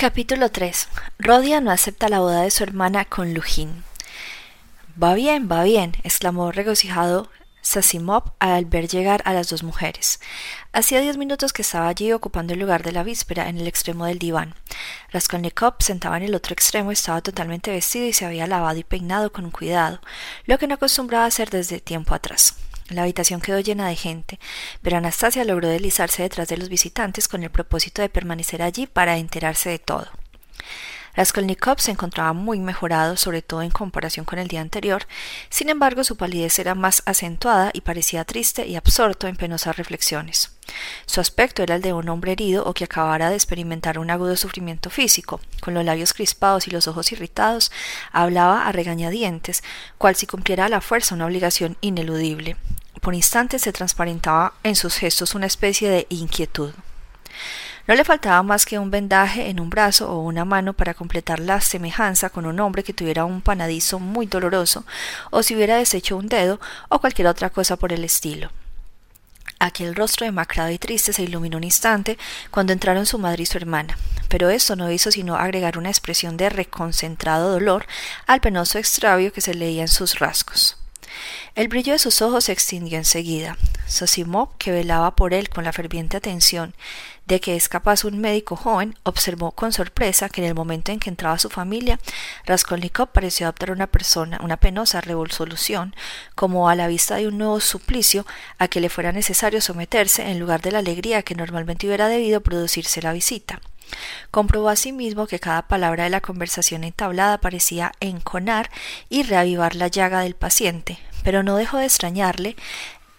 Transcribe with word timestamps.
Capítulo 0.00 0.48
3. 0.48 0.86
Rodia 1.18 1.60
no 1.60 1.72
acepta 1.72 2.08
la 2.08 2.20
boda 2.20 2.42
de 2.42 2.52
su 2.52 2.62
hermana 2.62 3.04
con 3.04 3.34
Lujin. 3.34 3.82
Va 5.02 5.14
bien, 5.14 5.48
va 5.50 5.64
bien, 5.64 5.96
exclamó 6.04 6.52
regocijado 6.52 7.28
Sasimov 7.62 8.30
al 8.38 8.66
ver 8.66 8.86
llegar 8.86 9.22
a 9.24 9.32
las 9.32 9.48
dos 9.48 9.64
mujeres. 9.64 10.20
Hacía 10.72 11.00
diez 11.00 11.16
minutos 11.16 11.52
que 11.52 11.62
estaba 11.62 11.88
allí 11.88 12.12
ocupando 12.12 12.52
el 12.52 12.60
lugar 12.60 12.84
de 12.84 12.92
la 12.92 13.02
víspera 13.02 13.48
en 13.48 13.58
el 13.58 13.66
extremo 13.66 14.06
del 14.06 14.20
diván. 14.20 14.54
Raskolnikov, 15.10 15.74
sentado 15.80 16.14
en 16.14 16.22
el 16.22 16.36
otro 16.36 16.52
extremo, 16.52 16.92
estaba 16.92 17.20
totalmente 17.20 17.72
vestido 17.72 18.06
y 18.06 18.12
se 18.12 18.24
había 18.24 18.46
lavado 18.46 18.78
y 18.78 18.84
peinado 18.84 19.32
con 19.32 19.50
cuidado, 19.50 20.00
lo 20.46 20.58
que 20.58 20.68
no 20.68 20.74
acostumbraba 20.74 21.24
a 21.24 21.28
hacer 21.28 21.50
desde 21.50 21.80
tiempo 21.80 22.14
atrás. 22.14 22.54
La 22.88 23.02
habitación 23.02 23.40
quedó 23.40 23.60
llena 23.60 23.88
de 23.88 23.96
gente, 23.96 24.38
pero 24.82 24.96
Anastasia 24.96 25.44
logró 25.44 25.68
deslizarse 25.68 26.22
detrás 26.22 26.48
de 26.48 26.56
los 26.56 26.68
visitantes 26.68 27.28
con 27.28 27.42
el 27.42 27.50
propósito 27.50 28.00
de 28.02 28.08
permanecer 28.08 28.62
allí 28.62 28.86
para 28.86 29.18
enterarse 29.18 29.68
de 29.70 29.78
todo. 29.78 30.08
Raskolnikov 31.18 31.80
se 31.80 31.90
encontraba 31.90 32.32
muy 32.32 32.60
mejorado, 32.60 33.16
sobre 33.16 33.42
todo 33.42 33.62
en 33.62 33.72
comparación 33.72 34.24
con 34.24 34.38
el 34.38 34.46
día 34.46 34.60
anterior, 34.60 35.08
sin 35.50 35.68
embargo 35.68 36.04
su 36.04 36.16
palidez 36.16 36.60
era 36.60 36.76
más 36.76 37.02
acentuada 37.06 37.72
y 37.74 37.80
parecía 37.80 38.24
triste 38.24 38.68
y 38.68 38.76
absorto 38.76 39.26
en 39.26 39.34
penosas 39.34 39.76
reflexiones. 39.76 40.52
Su 41.06 41.20
aspecto 41.20 41.64
era 41.64 41.74
el 41.74 41.82
de 41.82 41.92
un 41.92 42.08
hombre 42.08 42.30
herido 42.30 42.64
o 42.66 42.72
que 42.72 42.84
acabara 42.84 43.30
de 43.30 43.34
experimentar 43.34 43.98
un 43.98 44.12
agudo 44.12 44.36
sufrimiento 44.36 44.90
físico. 44.90 45.40
Con 45.60 45.74
los 45.74 45.84
labios 45.84 46.12
crispados 46.12 46.68
y 46.68 46.70
los 46.70 46.86
ojos 46.86 47.10
irritados, 47.10 47.72
hablaba 48.12 48.68
a 48.68 48.70
regañadientes, 48.70 49.64
cual 49.98 50.14
si 50.14 50.28
cumpliera 50.28 50.66
a 50.66 50.68
la 50.68 50.80
fuerza 50.80 51.16
una 51.16 51.26
obligación 51.26 51.76
ineludible. 51.80 52.56
Por 53.00 53.16
instantes 53.16 53.62
se 53.62 53.72
transparentaba 53.72 54.54
en 54.62 54.76
sus 54.76 54.94
gestos 54.94 55.34
una 55.34 55.46
especie 55.46 55.90
de 55.90 56.06
inquietud. 56.10 56.70
No 57.88 57.94
le 57.94 58.04
faltaba 58.04 58.42
más 58.42 58.66
que 58.66 58.78
un 58.78 58.90
vendaje 58.90 59.48
en 59.48 59.60
un 59.60 59.70
brazo 59.70 60.12
o 60.12 60.20
una 60.20 60.44
mano 60.44 60.74
para 60.74 60.92
completar 60.92 61.40
la 61.40 61.62
semejanza 61.62 62.28
con 62.28 62.44
un 62.44 62.60
hombre 62.60 62.84
que 62.84 62.92
tuviera 62.92 63.24
un 63.24 63.40
panadizo 63.40 63.98
muy 63.98 64.26
doloroso, 64.26 64.84
o 65.30 65.42
si 65.42 65.56
hubiera 65.56 65.76
deshecho 65.76 66.18
un 66.18 66.28
dedo, 66.28 66.60
o 66.90 66.98
cualquier 66.98 67.28
otra 67.28 67.48
cosa 67.48 67.76
por 67.76 67.94
el 67.94 68.04
estilo. 68.04 68.50
Aquel 69.58 69.94
rostro 69.94 70.26
demacrado 70.26 70.70
y 70.70 70.76
triste 70.76 71.14
se 71.14 71.22
iluminó 71.22 71.56
un 71.56 71.64
instante 71.64 72.18
cuando 72.50 72.74
entraron 72.74 73.06
su 73.06 73.18
madre 73.18 73.44
y 73.44 73.46
su 73.46 73.56
hermana, 73.56 73.96
pero 74.28 74.50
esto 74.50 74.76
no 74.76 74.92
hizo 74.92 75.10
sino 75.10 75.36
agregar 75.36 75.78
una 75.78 75.88
expresión 75.88 76.36
de 76.36 76.50
reconcentrado 76.50 77.50
dolor 77.50 77.86
al 78.26 78.42
penoso 78.42 78.78
extravío 78.78 79.32
que 79.32 79.40
se 79.40 79.54
leía 79.54 79.80
en 79.80 79.88
sus 79.88 80.18
rasgos. 80.18 80.76
El 81.54 81.68
brillo 81.68 81.94
de 81.94 81.98
sus 81.98 82.20
ojos 82.20 82.44
se 82.44 82.52
extinguió 82.52 82.98
enseguida. 82.98 83.56
Sosimov, 83.88 84.56
que 84.58 84.70
velaba 84.70 85.16
por 85.16 85.34
él 85.34 85.48
con 85.48 85.64
la 85.64 85.72
ferviente 85.72 86.16
atención 86.16 86.74
de 87.26 87.40
que 87.40 87.56
es 87.56 87.68
capaz 87.68 88.04
un 88.04 88.20
médico 88.20 88.56
joven, 88.56 88.96
observó 89.02 89.52
con 89.52 89.72
sorpresa 89.72 90.30
que 90.30 90.40
en 90.40 90.46
el 90.48 90.54
momento 90.54 90.92
en 90.92 90.98
que 90.98 91.10
entraba 91.10 91.38
su 91.38 91.50
familia, 91.50 92.00
Raskolnikov 92.46 93.08
pareció 93.08 93.46
adoptar 93.46 93.70
una 93.70 93.86
persona, 93.86 94.40
una 94.42 94.56
penosa 94.56 95.02
revolución, 95.02 95.94
como 96.34 96.70
a 96.70 96.74
la 96.74 96.86
vista 96.86 97.16
de 97.16 97.28
un 97.28 97.36
nuevo 97.36 97.60
suplicio 97.60 98.24
a 98.58 98.68
que 98.68 98.80
le 98.80 98.88
fuera 98.88 99.12
necesario 99.12 99.60
someterse 99.60 100.30
en 100.30 100.38
lugar 100.38 100.62
de 100.62 100.72
la 100.72 100.78
alegría 100.78 101.22
que 101.22 101.34
normalmente 101.34 101.86
hubiera 101.86 102.08
debido 102.08 102.40
producirse 102.40 103.02
la 103.02 103.12
visita. 103.12 103.60
Comprobó 104.30 104.68
asimismo 104.68 105.26
que 105.26 105.38
cada 105.38 105.68
palabra 105.68 106.04
de 106.04 106.10
la 106.10 106.20
conversación 106.20 106.84
entablada 106.84 107.38
parecía 107.38 107.92
enconar 108.00 108.70
y 109.08 109.22
reavivar 109.22 109.74
la 109.74 109.88
llaga 109.88 110.20
del 110.20 110.34
paciente, 110.34 110.98
pero 111.24 111.42
no 111.42 111.56
dejó 111.56 111.78
de 111.78 111.86
extrañarle 111.86 112.56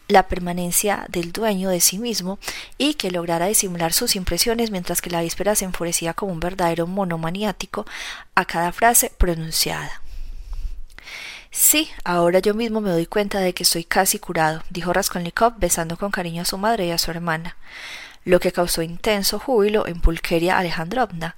la 0.09 0.27
permanencia 0.27 1.05
del 1.07 1.31
dueño 1.31 1.69
de 1.69 1.79
sí 1.79 1.99
mismo 1.99 2.39
y 2.77 2.95
que 2.95 3.11
lograra 3.11 3.45
disimular 3.45 3.93
sus 3.93 4.15
impresiones 4.15 4.71
mientras 4.71 5.01
que 5.01 5.11
la 5.11 5.21
víspera 5.21 5.55
se 5.55 5.65
enfurecía 5.65 6.15
como 6.15 6.33
un 6.33 6.39
verdadero 6.39 6.87
monomaniático 6.87 7.85
a 8.35 8.43
cada 8.45 8.71
frase 8.71 9.11
pronunciada. 9.17 10.01
Sí, 11.51 11.89
ahora 12.03 12.39
yo 12.39 12.55
mismo 12.55 12.81
me 12.81 12.89
doy 12.89 13.05
cuenta 13.05 13.39
de 13.39 13.53
que 13.53 13.63
estoy 13.63 13.83
casi 13.83 14.17
curado, 14.17 14.63
dijo 14.71 14.93
Raskolnikov 14.93 15.53
besando 15.57 15.95
con 15.95 16.11
cariño 16.11 16.41
a 16.41 16.45
su 16.45 16.57
madre 16.57 16.87
y 16.87 16.91
a 16.91 16.97
su 16.97 17.11
hermana, 17.11 17.55
lo 18.25 18.39
que 18.39 18.51
causó 18.51 18.81
intenso 18.81 19.37
júbilo 19.39 19.87
en 19.87 20.01
Pulqueria 20.01 20.57
Alejandrovna. 20.57 21.35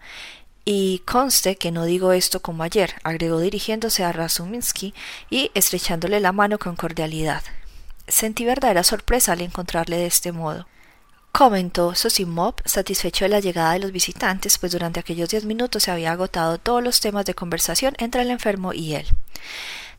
Y 0.63 0.99
conste 0.99 1.55
que 1.55 1.71
no 1.71 1.85
digo 1.85 2.13
esto 2.13 2.41
como 2.41 2.63
ayer, 2.63 2.93
agregó 3.03 3.39
dirigiéndose 3.39 4.03
a 4.03 4.11
Razuminsky 4.11 4.93
y 5.29 5.51
estrechándole 5.55 6.19
la 6.19 6.31
mano 6.31 6.59
con 6.59 6.75
cordialidad. 6.75 7.43
Sentí 8.11 8.43
verdadera 8.43 8.83
sorpresa 8.83 9.31
al 9.31 9.39
encontrarle 9.39 9.95
de 9.95 10.05
este 10.05 10.33
modo. 10.33 10.67
Comentó 11.31 11.95
Sosimov, 11.95 12.55
satisfecho 12.65 13.23
de 13.23 13.29
la 13.29 13.39
llegada 13.39 13.71
de 13.71 13.79
los 13.79 13.93
visitantes, 13.93 14.57
pues 14.57 14.73
durante 14.73 14.99
aquellos 14.99 15.29
diez 15.29 15.45
minutos 15.45 15.83
se 15.83 15.91
había 15.91 16.11
agotado 16.11 16.57
todos 16.57 16.83
los 16.83 16.99
temas 16.99 17.23
de 17.25 17.35
conversación 17.35 17.95
entre 17.99 18.23
el 18.23 18.29
enfermo 18.29 18.73
y 18.73 18.95
él. 18.95 19.07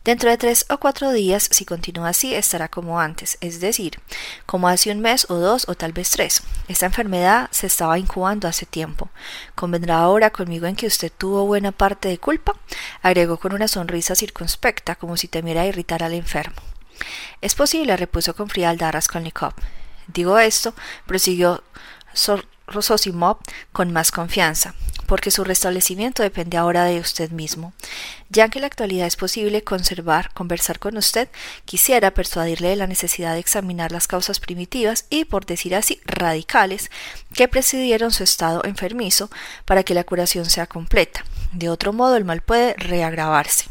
Dentro 0.05 0.29
de 0.29 0.37
tres 0.37 0.67
o 0.69 0.77
cuatro 0.77 1.11
días, 1.11 1.49
si 1.51 1.65
continúa 1.65 2.11
así, 2.11 2.35
estará 2.35 2.69
como 2.69 3.01
antes, 3.01 3.39
es 3.41 3.61
decir, 3.61 3.99
como 4.45 4.69
hace 4.69 4.93
un 4.93 5.01
mes 5.01 5.31
o 5.31 5.37
dos 5.37 5.67
o 5.67 5.75
tal 5.75 5.95
vez 5.95 6.11
tres. 6.11 6.43
Esta 6.69 6.85
enfermedad 6.85 7.49
se 7.51 7.67
estaba 7.67 7.99
incubando 7.99 8.47
hace 8.47 8.67
tiempo. 8.67 9.09
¿Convendrá 9.55 10.01
ahora 10.01 10.29
conmigo 10.29 10.67
en 10.67 10.77
que 10.77 10.87
usted 10.87 11.11
tuvo 11.17 11.47
buena 11.47 11.73
parte 11.73 12.09
de 12.09 12.19
culpa? 12.19 12.57
agregó 13.01 13.39
con 13.39 13.55
una 13.55 13.69
sonrisa 13.69 14.15
circunspecta, 14.15 14.97
como 14.97 15.17
si 15.17 15.29
temiera 15.29 15.65
irritar 15.65 16.03
al 16.03 16.13
enfermo. 16.13 16.72
Es 17.41 17.55
posible, 17.55 17.97
repuso 17.97 18.35
con 18.35 18.49
frialdad 18.49 18.93
Raskolnikov. 18.93 19.55
Digo 20.07 20.39
esto, 20.39 20.75
prosiguió 21.07 21.63
Rososimov 22.67 23.39
con 23.73 23.93
más 23.93 24.11
confianza, 24.11 24.75
porque 25.07 25.31
su 25.31 25.45
restablecimiento 25.45 26.23
depende 26.23 26.57
ahora 26.57 26.85
de 26.85 27.01
usted 27.01 27.31
mismo. 27.31 27.73
Ya 28.29 28.49
que 28.49 28.59
en 28.59 28.63
la 28.63 28.67
actualidad 28.67 29.07
es 29.07 29.17
posible 29.17 29.63
conservar, 29.63 30.33
conversar 30.33 30.79
con 30.79 30.97
usted, 30.97 31.29
quisiera 31.65 32.13
persuadirle 32.13 32.69
de 32.69 32.77
la 32.77 32.87
necesidad 32.87 33.35
de 33.35 33.41
examinar 33.41 33.93
las 33.93 34.07
causas 34.07 34.41
primitivas 34.41 35.07
y, 35.11 35.25
por 35.25 35.47
decir 35.47 35.75
así, 35.75 36.01
radicales, 36.07 36.91
que 37.35 37.49
presidieron 37.49 38.11
su 38.11 38.25
estado 38.25 38.63
enfermizo 38.65 39.31
para 39.65 39.83
que 39.83 39.95
la 39.95 40.05
curación 40.05 40.47
sea 40.47 40.67
completa. 40.67 41.25
De 41.53 41.69
otro 41.69 41.93
modo, 41.93 42.17
el 42.17 42.25
mal 42.25 42.41
puede 42.41 42.75
reagravarse. 42.75 43.67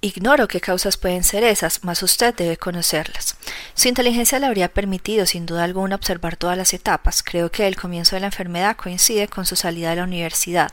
Ignoro 0.00 0.46
qué 0.46 0.60
causas 0.60 0.96
pueden 0.96 1.24
ser 1.24 1.42
esas, 1.42 1.82
mas 1.82 2.04
usted 2.04 2.32
debe 2.32 2.56
conocerlas. 2.56 3.34
Su 3.74 3.88
inteligencia 3.88 4.38
le 4.38 4.46
habría 4.46 4.72
permitido, 4.72 5.26
sin 5.26 5.44
duda 5.44 5.64
alguna, 5.64 5.96
observar 5.96 6.36
todas 6.36 6.56
las 6.56 6.72
etapas. 6.72 7.24
Creo 7.24 7.50
que 7.50 7.66
el 7.66 7.74
comienzo 7.74 8.14
de 8.14 8.20
la 8.20 8.26
enfermedad 8.26 8.76
coincide 8.76 9.26
con 9.26 9.44
su 9.44 9.56
salida 9.56 9.90
de 9.90 9.96
la 9.96 10.04
universidad. 10.04 10.70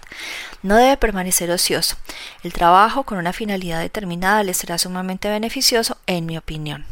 No 0.61 0.75
debe 0.75 0.95
permanecer 0.97 1.49
ocioso. 1.49 1.97
El 2.43 2.53
trabajo 2.53 3.01
con 3.01 3.17
una 3.17 3.33
finalidad 3.33 3.79
determinada 3.79 4.43
le 4.43 4.53
será 4.53 4.77
sumamente 4.77 5.27
beneficioso, 5.27 5.97
en 6.05 6.27
mi 6.27 6.37
opinión. 6.37 6.85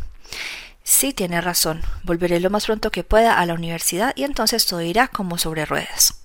Sí, 0.84 1.14
tiene 1.14 1.40
razón. 1.40 1.84
Volveré 2.02 2.40
lo 2.40 2.50
más 2.50 2.66
pronto 2.66 2.90
que 2.90 3.04
pueda 3.04 3.38
a 3.40 3.46
la 3.46 3.54
universidad 3.54 4.12
y 4.16 4.24
entonces 4.24 4.66
todo 4.66 4.82
irá 4.82 5.08
como 5.08 5.38
sobre 5.38 5.66
ruedas. 5.66 6.23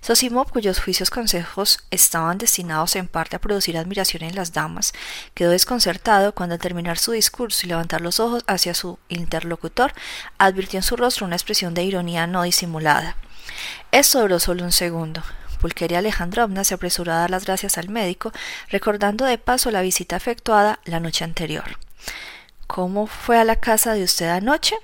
Sosimov, 0.00 0.50
cuyos 0.50 0.80
juicios 0.80 1.10
consejos 1.10 1.78
estaban 1.90 2.38
destinados 2.38 2.96
en 2.96 3.08
parte 3.08 3.36
a 3.36 3.40
producir 3.40 3.78
admiración 3.78 4.22
en 4.22 4.34
las 4.34 4.52
damas, 4.52 4.92
quedó 5.34 5.50
desconcertado 5.50 6.34
cuando 6.34 6.54
al 6.54 6.60
terminar 6.60 6.98
su 6.98 7.12
discurso 7.12 7.64
y 7.64 7.68
levantar 7.68 8.00
los 8.00 8.20
ojos 8.20 8.44
hacia 8.46 8.74
su 8.74 8.98
interlocutor, 9.08 9.92
advirtió 10.38 10.78
en 10.78 10.82
su 10.82 10.96
rostro 10.96 11.26
una 11.26 11.36
expresión 11.36 11.74
de 11.74 11.84
ironía 11.84 12.26
no 12.26 12.42
disimulada. 12.42 13.16
Esto 13.90 14.20
duró 14.20 14.40
solo 14.40 14.64
un 14.64 14.72
segundo. 14.72 15.22
Pulqueria 15.60 15.98
Alejandrovna 15.98 16.64
se 16.64 16.74
apresuró 16.74 17.12
a 17.12 17.18
dar 17.18 17.30
las 17.30 17.44
gracias 17.44 17.78
al 17.78 17.88
médico, 17.88 18.32
recordando 18.68 19.24
de 19.24 19.38
paso 19.38 19.70
la 19.70 19.82
visita 19.82 20.16
efectuada 20.16 20.80
la 20.84 20.98
noche 20.98 21.22
anterior. 21.22 21.78
¿Cómo 22.66 23.06
fue 23.06 23.38
a 23.38 23.44
la 23.44 23.56
casa 23.56 23.94
de 23.94 24.02
usted 24.02 24.28
anoche? 24.28 24.74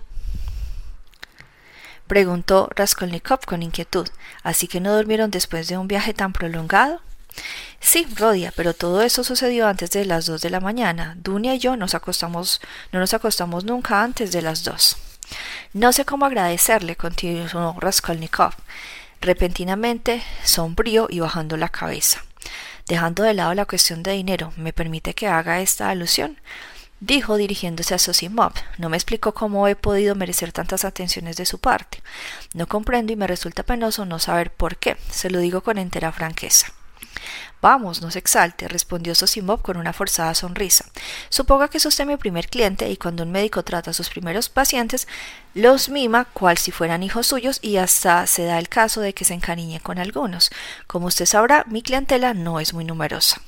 Preguntó 2.09 2.69
Raskolnikov 2.75 3.47
con 3.47 3.63
inquietud. 3.63 4.09
¿Así 4.43 4.67
que 4.67 4.81
no 4.81 4.97
durmieron 4.97 5.31
después 5.31 5.69
de 5.69 5.77
un 5.77 5.87
viaje 5.87 6.15
tan 6.15 6.33
prolongado? 6.33 7.01
Sí, 7.81 8.07
Rodia, 8.17 8.53
pero 8.57 8.75
todo 8.75 9.03
eso 9.03 9.23
sucedió 9.23 9.69
antes 9.69 9.91
de 9.93 10.05
las 10.05 10.27
dos 10.27 10.41
de 10.41 10.51
la 10.51 10.59
mañana. 10.59 11.15
Dunia 11.19 11.55
y 11.55 11.61
yo 11.61 11.77
nos 11.77 11.95
acostamos, 11.95 12.61
no 12.91 12.99
nos 12.99 13.15
acostamos 13.15 13.65
nunca 13.65 14.03
antes 14.03 14.33
de 14.33 14.43
las 14.43 14.65
dos. 14.65 14.97
No 15.73 15.93
sé 15.93 16.05
cómo 16.05 16.25
agradecerle, 16.27 16.97
continuó 16.97 17.77
Raskolnikov. 17.79 18.55
repentinamente 19.21 20.23
sombrío 20.45 21.09
y 21.11 21.21
bajando 21.21 21.57
la 21.57 21.69
cabeza. 21.69 22.23
Dejando 22.87 23.23
de 23.23 23.35
lado 23.35 23.53
la 23.55 23.67
cuestión 23.67 24.03
de 24.03 24.13
dinero, 24.13 24.53
¿me 24.57 24.73
permite 24.73 25.13
que 25.15 25.27
haga 25.29 25.61
esta 25.61 25.91
alusión? 25.91 26.39
Dijo 27.01 27.37
dirigiéndose 27.37 27.95
a 27.95 27.99
Sosimov. 27.99 28.53
No 28.79 28.89
me 28.89 28.97
explicó 28.97 29.35
cómo 29.35 29.69
he 29.69 29.77
podido 29.77 30.15
merecer 30.15 30.53
tantas 30.53 30.85
atenciones 30.85 31.37
de 31.37 31.47
su 31.47 31.59
parte. 31.59 32.03
No 32.55 32.67
comprendo 32.67 33.13
y 33.13 33.17
me 33.17 33.27
resulta 33.27 33.63
penoso 33.63 34.05
no 34.05 34.19
saber 34.19 34.53
por 34.53 34.77
qué. 34.77 34.97
Se 35.11 35.31
lo 35.31 35.39
digo 35.39 35.63
con 35.63 35.79
entera 35.79 36.13
franqueza. 36.13 36.73
Vamos, 37.61 38.01
no 38.03 38.11
se 38.13 38.21
exalte, 38.21 38.69
respondió 38.69 39.15
Sosimov 39.17 39.63
con 39.63 39.77
una 39.77 39.93
forzada 39.93 40.35
sonrisa. 40.35 40.85
Suponga 41.29 41.69
que 41.69 41.79
es 41.79 41.87
usted 41.87 42.07
mi 42.07 42.17
primer 42.17 42.49
cliente 42.49 42.89
y 42.89 42.97
cuando 42.97 43.25
un 43.25 43.33
médico 43.33 43.65
trata 43.65 43.91
a 43.91 43.95
sus 43.95 44.11
primeros 44.11 44.49
pacientes, 44.49 45.09
los 45.55 45.89
mima 45.89 46.25
cual 46.25 46.57
si 46.59 46.71
fueran 46.71 47.03
hijos 47.03 47.27
suyos 47.27 47.59
y 47.61 47.79
hasta 47.79 48.27
se 48.29 48.45
da 48.45 48.59
el 48.59 48.69
caso 48.69 49.01
de 49.01 49.13
que 49.13 49.25
se 49.25 49.35
encariñe 49.35 49.81
con 49.81 49.99
algunos. 49.99 50.51
Como 50.87 51.07
usted 51.07 51.27
sabrá, 51.27 51.65
mi 51.69 51.83
clientela 51.83 52.33
no 52.33 52.61
es 52.61 52.75
muy 52.75 52.85
numerosa. 52.85 53.43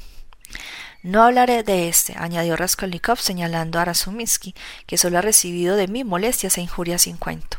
No 1.02 1.23
hablaré 1.23 1.62
de 1.62 1.88
este, 1.88 2.14
añadió 2.19 2.56
Raskolnikov 2.56 3.19
señalando 3.19 3.79
a 3.79 3.85
Razuminsky, 3.87 4.55
que 4.87 4.99
solo 4.99 5.19
ha 5.19 5.23
recibido 5.23 5.76
de 5.76 5.88
mí 5.88 6.05
molestias 6.05 6.58
e 6.58 6.61
injurias 6.61 7.02
sin 7.02 7.17
cuento. 7.17 7.58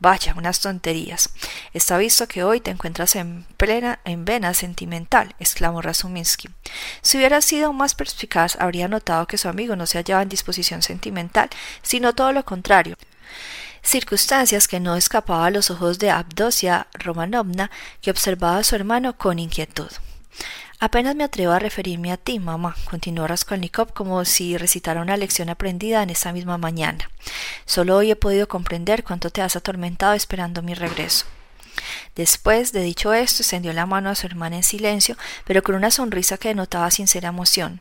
Vaya, 0.00 0.34
unas 0.36 0.60
tonterías. 0.60 1.30
Está 1.72 1.96
visto 1.96 2.26
que 2.26 2.42
hoy 2.42 2.60
te 2.60 2.72
encuentras 2.72 3.14
en 3.14 3.44
plena 3.56 4.00
en 4.04 4.24
vena 4.24 4.52
sentimental, 4.54 5.34
exclamó 5.38 5.82
Razuminsky. 5.82 6.50
Si 7.00 7.16
hubiera 7.16 7.40
sido 7.40 7.72
más 7.72 7.94
perspicaz, 7.94 8.56
habría 8.58 8.88
notado 8.88 9.26
que 9.26 9.38
su 9.38 9.48
amigo 9.48 9.76
no 9.76 9.86
se 9.86 9.98
hallaba 9.98 10.22
en 10.22 10.28
disposición 10.28 10.82
sentimental, 10.82 11.48
sino 11.82 12.14
todo 12.14 12.32
lo 12.32 12.44
contrario 12.44 12.96
circunstancias 13.84 14.66
que 14.66 14.80
no 14.80 14.96
escapaba 14.96 15.46
a 15.46 15.50
los 15.50 15.70
ojos 15.70 15.98
de 15.98 16.10
Abdosia 16.10 16.86
Romanovna, 16.94 17.70
que 18.00 18.10
observaba 18.10 18.58
a 18.58 18.64
su 18.64 18.74
hermano 18.74 19.16
con 19.16 19.38
inquietud. 19.38 19.90
Apenas 20.84 21.16
me 21.16 21.24
atrevo 21.24 21.54
a 21.54 21.58
referirme 21.58 22.12
a 22.12 22.18
ti, 22.18 22.38
mamá, 22.38 22.76
continuó 22.90 23.26
Raskolnikov 23.26 23.94
como 23.94 24.22
si 24.26 24.58
recitara 24.58 25.00
una 25.00 25.16
lección 25.16 25.48
aprendida 25.48 26.02
en 26.02 26.10
esa 26.10 26.30
misma 26.30 26.58
mañana. 26.58 27.08
Solo 27.64 27.96
hoy 27.96 28.10
he 28.10 28.16
podido 28.16 28.48
comprender 28.48 29.02
cuánto 29.02 29.30
te 29.30 29.40
has 29.40 29.56
atormentado 29.56 30.12
esperando 30.12 30.60
mi 30.60 30.74
regreso. 30.74 31.24
Después 32.16 32.72
de 32.72 32.82
dicho 32.82 33.14
esto, 33.14 33.42
extendió 33.42 33.72
la 33.72 33.86
mano 33.86 34.10
a 34.10 34.14
su 34.14 34.26
hermana 34.26 34.56
en 34.56 34.62
silencio, 34.62 35.16
pero 35.46 35.62
con 35.62 35.74
una 35.74 35.90
sonrisa 35.90 36.36
que 36.36 36.48
denotaba 36.48 36.90
sincera 36.90 37.30
emoción. 37.30 37.80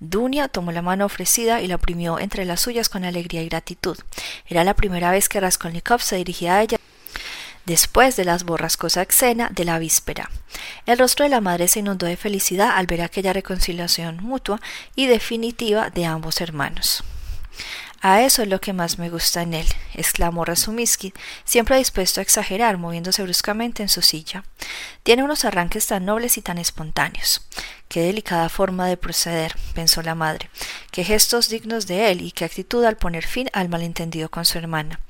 Dunia 0.00 0.48
tomó 0.48 0.72
la 0.72 0.82
mano 0.82 1.06
ofrecida 1.06 1.60
y 1.60 1.68
la 1.68 1.76
oprimió 1.76 2.18
entre 2.18 2.44
las 2.46 2.60
suyas 2.60 2.88
con 2.88 3.04
alegría 3.04 3.42
y 3.42 3.48
gratitud. 3.48 3.96
Era 4.48 4.64
la 4.64 4.74
primera 4.74 5.12
vez 5.12 5.28
que 5.28 5.38
Raskolnikov 5.38 6.00
se 6.00 6.16
dirigía 6.16 6.56
a 6.56 6.62
ella 6.62 6.79
después 7.70 8.16
de 8.16 8.24
las 8.24 8.42
borrascosa 8.42 9.02
escena 9.02 9.48
de 9.54 9.64
la 9.64 9.78
víspera. 9.78 10.28
El 10.86 10.98
rostro 10.98 11.22
de 11.24 11.30
la 11.30 11.40
madre 11.40 11.68
se 11.68 11.78
inundó 11.78 12.06
de 12.06 12.16
felicidad 12.16 12.72
al 12.74 12.88
ver 12.88 13.00
aquella 13.00 13.32
reconciliación 13.32 14.16
mutua 14.16 14.60
y 14.96 15.06
definitiva 15.06 15.88
de 15.88 16.04
ambos 16.04 16.40
hermanos. 16.40 17.04
A 18.00 18.22
eso 18.22 18.42
es 18.42 18.48
lo 18.48 18.60
que 18.60 18.72
más 18.72 18.98
me 18.98 19.08
gusta 19.08 19.42
en 19.42 19.54
él, 19.54 19.66
exclamó 19.94 20.44
Razumiski, 20.44 21.12
siempre 21.44 21.76
dispuesto 21.76 22.20
a 22.20 22.22
exagerar, 22.22 22.76
moviéndose 22.76 23.22
bruscamente 23.22 23.84
en 23.84 23.88
su 23.88 24.02
silla. 24.02 24.42
Tiene 25.04 25.22
unos 25.22 25.44
arranques 25.44 25.86
tan 25.86 26.06
nobles 26.06 26.38
y 26.38 26.42
tan 26.42 26.58
espontáneos. 26.58 27.46
Qué 27.90 28.02
delicada 28.02 28.48
forma 28.48 28.86
de 28.86 28.96
proceder, 28.96 29.56
pensó 29.74 30.00
la 30.00 30.14
madre. 30.14 30.48
Qué 30.92 31.02
gestos 31.02 31.48
dignos 31.48 31.88
de 31.88 32.12
él 32.12 32.20
y 32.20 32.30
qué 32.30 32.44
actitud 32.44 32.84
al 32.84 32.96
poner 32.96 33.26
fin 33.26 33.48
al 33.52 33.68
malentendido 33.68 34.28
con 34.28 34.44
su 34.44 34.58
hermana, 34.58 35.00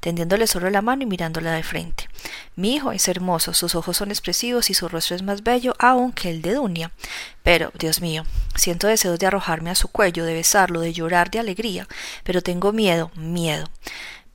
tendiéndole 0.00 0.48
solo 0.48 0.68
la 0.68 0.82
mano 0.82 1.04
y 1.04 1.06
mirándola 1.06 1.52
de 1.52 1.62
frente. 1.62 2.08
Mi 2.56 2.74
hijo 2.74 2.90
es 2.90 3.06
hermoso, 3.06 3.54
sus 3.54 3.76
ojos 3.76 3.98
son 3.98 4.10
expresivos 4.10 4.68
y 4.68 4.74
su 4.74 4.88
rostro 4.88 5.14
es 5.14 5.22
más 5.22 5.44
bello 5.44 5.76
aún 5.78 6.10
que 6.10 6.28
el 6.28 6.42
de 6.42 6.54
Dunia. 6.54 6.90
Pero, 7.44 7.70
Dios 7.78 8.00
mío, 8.00 8.24
siento 8.56 8.88
deseos 8.88 9.20
de 9.20 9.26
arrojarme 9.26 9.70
a 9.70 9.76
su 9.76 9.86
cuello, 9.86 10.24
de 10.24 10.34
besarlo, 10.34 10.80
de 10.80 10.92
llorar 10.92 11.30
de 11.30 11.38
alegría, 11.38 11.86
pero 12.24 12.42
tengo 12.42 12.72
miedo, 12.72 13.12
miedo. 13.14 13.70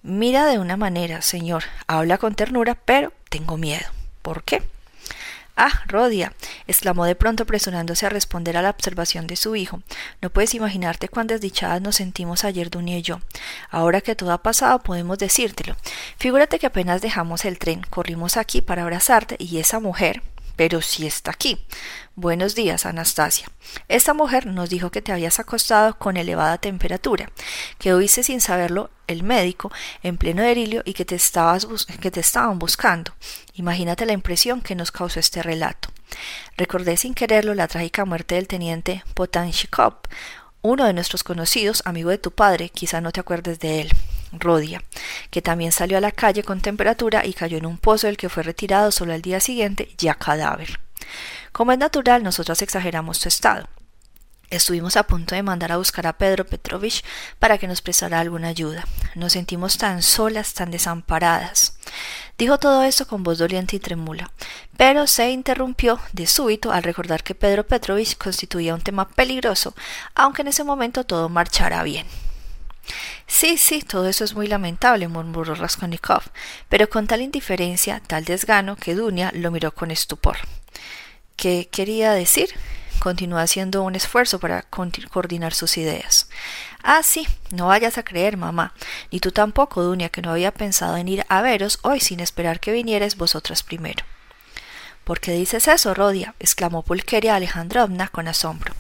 Mira 0.04 0.46
de 0.46 0.58
una 0.58 0.78
manera, 0.78 1.22
señor, 1.22 1.66
habla 1.86 2.18
con 2.18 2.34
ternura, 2.34 2.76
pero 2.76 3.12
tengo 3.30 3.58
miedo. 3.58 3.88
¿Por 4.22 4.46
qué? 4.46 4.64
Ah, 5.62 5.84
Rodia, 5.88 6.32
exclamó 6.68 7.04
de 7.04 7.16
pronto 7.16 7.44
apresurándose 7.44 8.06
a 8.06 8.10
responder 8.10 8.56
a 8.56 8.62
la 8.62 8.70
observación 8.70 9.28
de 9.28 9.36
su 9.36 9.58
hijo. 9.58 9.82
No 10.22 10.30
puedes 10.30 10.54
imaginarte 10.54 11.10
cuán 11.10 11.28
desdichadas 11.28 11.82
nos 11.82 11.98
sentimos 11.98 12.46
ayer 12.46 12.70
Dunia 12.70 12.98
y 12.98 13.02
yo. 13.02 13.20
Ahora 13.70 14.00
que 14.00 14.16
todo 14.16 14.32
ha 14.32 14.42
pasado 14.42 14.80
podemos 14.80 15.18
decírtelo. 15.18 15.76
Figúrate 16.18 16.60
que 16.60 16.68
apenas 16.68 17.02
dejamos 17.02 17.44
el 17.44 17.60
tren, 17.60 17.82
corrimos 17.90 18.38
aquí 18.38 18.62
para 18.62 18.84
abrazarte 18.84 19.36
y 19.38 19.58
esa 19.58 19.82
mujer, 19.82 20.22
pero 20.60 20.82
si 20.82 21.08
está 21.08 21.32
aquí. 21.32 21.58
Buenos 22.16 22.54
días, 22.54 22.86
Anastasia. 22.86 23.48
Esta 23.88 24.14
mujer 24.14 24.46
nos 24.46 24.70
dijo 24.70 24.92
que 24.92 25.02
te 25.02 25.14
habías 25.14 25.40
acostado 25.40 25.98
con 25.98 26.18
elevada 26.18 26.58
temperatura, 26.58 27.32
que 27.78 27.94
oíste 27.94 28.24
sin 28.24 28.42
saberlo 28.42 28.90
el 29.08 29.24
médico 29.24 29.72
en 30.04 30.18
pleno 30.18 30.42
delirio 30.42 30.82
y 30.84 30.96
que 30.96 31.06
te 31.06 31.16
estaban 31.16 32.60
buscando. 32.60 33.14
Imagínate 33.54 34.06
la 34.06 34.12
impresión 34.12 34.60
que 34.60 34.76
nos 34.76 34.92
causó 34.92 35.22
este 35.22 35.42
relato. 35.42 35.88
Recordé 36.58 36.98
sin 36.98 37.14
quererlo 37.14 37.54
la 37.54 37.70
trágica 37.70 38.04
muerte 38.04 38.36
del 38.36 38.50
teniente 38.50 39.06
Potanchikov, 39.14 39.94
uno 40.62 40.86
de 40.86 40.94
nuestros 40.94 41.24
conocidos, 41.24 41.82
amigo 41.86 42.10
de 42.10 42.18
tu 42.18 42.32
padre, 42.32 42.70
quizá 42.70 43.02
no 43.02 43.12
te 43.12 43.20
acuerdes 43.20 43.60
de 43.60 43.82
él. 43.82 43.90
Rodia, 44.32 44.84
que 45.32 45.42
también 45.42 45.72
salió 45.72 45.98
a 45.98 46.02
la 46.02 46.12
calle 46.12 46.44
con 46.44 46.62
temperatura 46.62 47.26
y 47.26 47.34
cayó 47.34 47.58
en 47.58 47.66
un 47.66 47.78
pozo 47.78 48.08
del 48.08 48.18
que 48.18 48.30
fue 48.30 48.44
retirado 48.44 48.92
solo 48.92 49.14
al 49.14 49.22
día 49.22 49.40
siguiente, 49.40 49.90
ya 49.98 50.14
cadáver. 50.14 50.80
Como 51.52 51.72
es 51.72 51.80
natural, 51.80 52.24
nosotros 52.24 52.62
exageramos 52.62 53.20
tu 53.20 53.28
estado. 53.28 53.68
Estuvimos 54.50 54.98
a 54.98 55.04
punto 55.04 55.36
de 55.36 55.44
mandar 55.44 55.72
a 55.72 55.78
buscar 55.78 56.08
a 56.08 56.18
Pedro 56.18 56.44
Petrovich 56.44 57.04
para 57.38 57.60
que 57.60 57.68
nos 57.68 57.82
prestara 57.82 58.20
alguna 58.20 58.48
ayuda. 58.48 58.88
Nos 59.14 59.34
sentimos 59.34 59.78
tan 59.78 60.02
solas, 60.02 60.56
tan 60.56 60.72
desamparadas. 60.72 61.78
Dijo 62.36 62.58
todo 62.58 62.82
esto 62.82 63.06
con 63.06 63.22
voz 63.22 63.38
doliente 63.38 63.76
y 63.76 63.80
tremula, 63.80 64.32
pero 64.76 65.06
se 65.06 65.30
interrumpió 65.30 66.00
de 66.14 66.26
súbito 66.26 66.72
al 66.72 66.82
recordar 66.82 67.22
que 67.22 67.36
Pedro 67.36 67.68
Petrovich 67.68 68.18
constituía 68.18 68.74
un 68.74 68.82
tema 68.82 69.08
peligroso, 69.08 69.76
aunque 70.16 70.42
en 70.42 70.48
ese 70.48 70.64
momento 70.64 71.04
todo 71.04 71.30
marchara 71.30 71.84
bien. 71.84 72.08
Sí, 73.28 73.58
sí, 73.58 73.84
todo 73.84 74.08
eso 74.08 74.24
es 74.24 74.34
muy 74.34 74.48
lamentable, 74.48 75.08
murmuró 75.08 75.54
Raskolnikov, 75.54 76.24
pero 76.70 76.90
con 76.90 77.06
tal 77.06 77.22
indiferencia, 77.22 78.02
tal 78.08 78.26
desgano, 78.26 78.76
que 78.76 78.96
Dunia 78.96 79.32
lo 79.36 79.52
miró 79.52 79.76
con 79.76 79.92
estupor. 79.92 80.38
¿Qué 81.36 81.70
quería 81.72 82.14
decir? 82.14 82.50
Continuó 83.00 83.40
haciendo 83.40 83.84
un 83.84 83.96
esfuerzo 83.96 84.40
para 84.40 84.64
coordinar 84.64 85.54
sus 85.54 85.78
ideas. 85.78 86.28
Ah, 86.84 87.02
sí, 87.04 87.28
no 87.52 87.68
vayas 87.68 87.98
a 87.98 88.04
creer, 88.04 88.38
mamá, 88.38 88.74
ni 89.12 89.20
tú 89.20 89.32
tampoco, 89.32 89.82
Dunia, 89.84 90.10
que 90.10 90.22
no 90.22 90.32
había 90.32 90.52
pensado 90.52 90.98
en 90.98 91.08
ir 91.08 91.26
a 91.30 91.42
veros 91.42 91.80
hoy 91.82 92.00
sin 92.00 92.20
esperar 92.20 92.60
que 92.60 92.72
vinieres 92.72 93.18
vosotras 93.18 93.64
primero. 93.64 94.06
¿Por 95.04 95.20
qué 95.20 95.32
dices 95.32 95.68
eso, 95.68 95.94
Rodia? 95.94 96.36
exclamó 96.40 96.84
Pulqueria 96.84 97.36
Alejandrovna 97.36 98.10
con 98.10 98.28
asombro. 98.28 98.74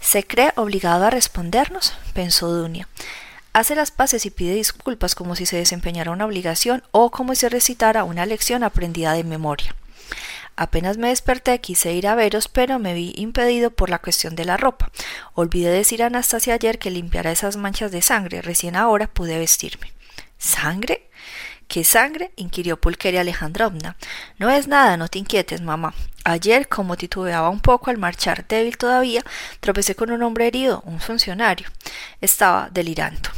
¿Se 0.00 0.24
cree 0.26 0.52
obligado 0.56 1.04
a 1.04 1.10
respondernos? 1.10 1.94
pensó 2.12 2.48
Dunia 2.48 2.88
hace 3.54 3.76
las 3.76 3.92
paces 3.92 4.26
y 4.26 4.30
pide 4.30 4.52
disculpas 4.52 5.14
como 5.14 5.36
si 5.36 5.46
se 5.46 5.56
desempeñara 5.56 6.10
una 6.10 6.26
obligación 6.26 6.82
o 6.90 7.10
como 7.10 7.34
si 7.34 7.48
recitara 7.48 8.04
una 8.04 8.26
lección 8.26 8.64
aprendida 8.64 9.12
de 9.14 9.24
memoria. 9.24 9.74
Apenas 10.56 10.98
me 10.98 11.08
desperté 11.08 11.60
quise 11.60 11.92
ir 11.92 12.06
a 12.06 12.14
veros, 12.14 12.48
pero 12.48 12.78
me 12.78 12.94
vi 12.94 13.12
impedido 13.16 13.70
por 13.70 13.90
la 13.90 13.98
cuestión 13.98 14.36
de 14.36 14.44
la 14.44 14.56
ropa. 14.56 14.90
Olvidé 15.34 15.70
decir 15.70 16.02
a 16.02 16.06
Anastasia 16.06 16.54
ayer 16.54 16.78
que 16.78 16.90
limpiara 16.90 17.32
esas 17.32 17.56
manchas 17.56 17.90
de 17.90 18.02
sangre. 18.02 18.42
Recién 18.42 18.76
ahora 18.76 19.06
pude 19.08 19.38
vestirme. 19.38 19.92
¿Sangre? 20.38 21.08
¿Qué 21.66 21.82
sangre? 21.82 22.30
inquirió 22.36 22.80
Pulqueria 22.80 23.22
Alejandrovna. 23.22 23.96
No 24.38 24.50
es 24.50 24.68
nada, 24.68 24.96
no 24.96 25.08
te 25.08 25.18
inquietes, 25.18 25.60
mamá. 25.60 25.94
Ayer, 26.24 26.68
como 26.68 26.96
titubeaba 26.96 27.48
un 27.48 27.60
poco 27.60 27.90
al 27.90 27.98
marchar 27.98 28.46
débil 28.46 28.76
todavía, 28.76 29.22
tropecé 29.60 29.94
con 29.94 30.10
un 30.10 30.22
hombre 30.22 30.46
herido, 30.46 30.82
un 30.86 31.00
funcionario. 31.00 31.68
Estaba 32.20 32.68
delirando. 32.70 33.30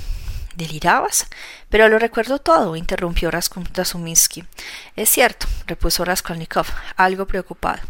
¿Delirabas? 0.56 1.26
Pero 1.68 1.88
lo 1.90 1.98
recuerdo 1.98 2.38
todo, 2.38 2.76
interrumpió 2.76 3.30
Razuminsky. 3.30 4.44
Es 4.96 5.10
cierto, 5.10 5.46
repuso 5.66 6.02
Raskolnikov, 6.02 6.66
algo 6.96 7.26
preocupado. 7.26 7.82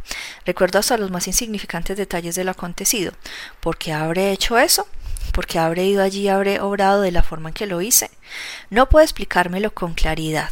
Recuerdo 0.44 0.80
hasta 0.80 0.99
los 0.99 1.12
más 1.12 1.28
insignificantes 1.28 1.96
detalles 1.96 2.35
de 2.35 2.42
lo 2.42 2.50
acontecido. 2.50 3.12
¿Por 3.61 3.78
qué 3.78 3.92
habré 3.92 4.32
hecho 4.32 4.58
eso? 4.58 4.88
¿Por 5.32 5.46
qué 5.46 5.61
habré 5.61 5.85
ido 5.85 6.02
allí 6.02 6.23
y 6.23 6.28
habré 6.28 6.61
obrado 6.61 7.02
de 7.02 7.12
la 7.12 7.23
forma 7.23 7.50
en 7.50 7.54
que 7.54 7.66
lo 7.66 7.80
hice? 7.80 8.11
No 8.68 8.88
puedo 8.88 9.04
explicármelo 9.04 9.73
con 9.73 9.94
claridad. 9.94 10.50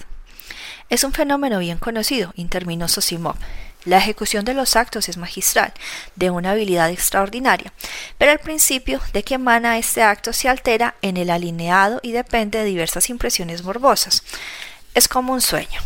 Es 0.91 1.03
un 1.03 1.13
fenómeno 1.13 1.59
bien 1.59 1.79
conocido, 1.79 2.33
interminó 2.37 2.87
Sosimov. 2.87 3.37
La 3.85 3.99
ejecución 3.99 4.45
de 4.45 4.55
los 4.55 4.77
actos 4.77 5.09
es 5.09 5.19
magistral, 5.19 5.73
de 6.17 6.31
una 6.31 6.53
habilidad 6.53 6.91
extraordinaria, 6.91 7.73
pero 8.17 8.33
el 8.33 8.39
principio 8.39 9.01
de 9.13 9.23
que 9.23 9.35
emana 9.35 9.77
este 9.77 10.03
acto 10.03 10.33
se 10.33 10.49
altera 10.49 10.95
en 11.03 11.19
el 11.19 11.29
alineado 11.29 12.01
y 12.03 12.13
depende 12.13 12.59
de 12.59 12.65
diversas 12.65 13.11
impresiones 13.11 13.63
morbosas. 13.63 14.23
Es 14.95 15.07
como 15.07 15.33
un 15.33 15.43
sueño. 15.43 15.81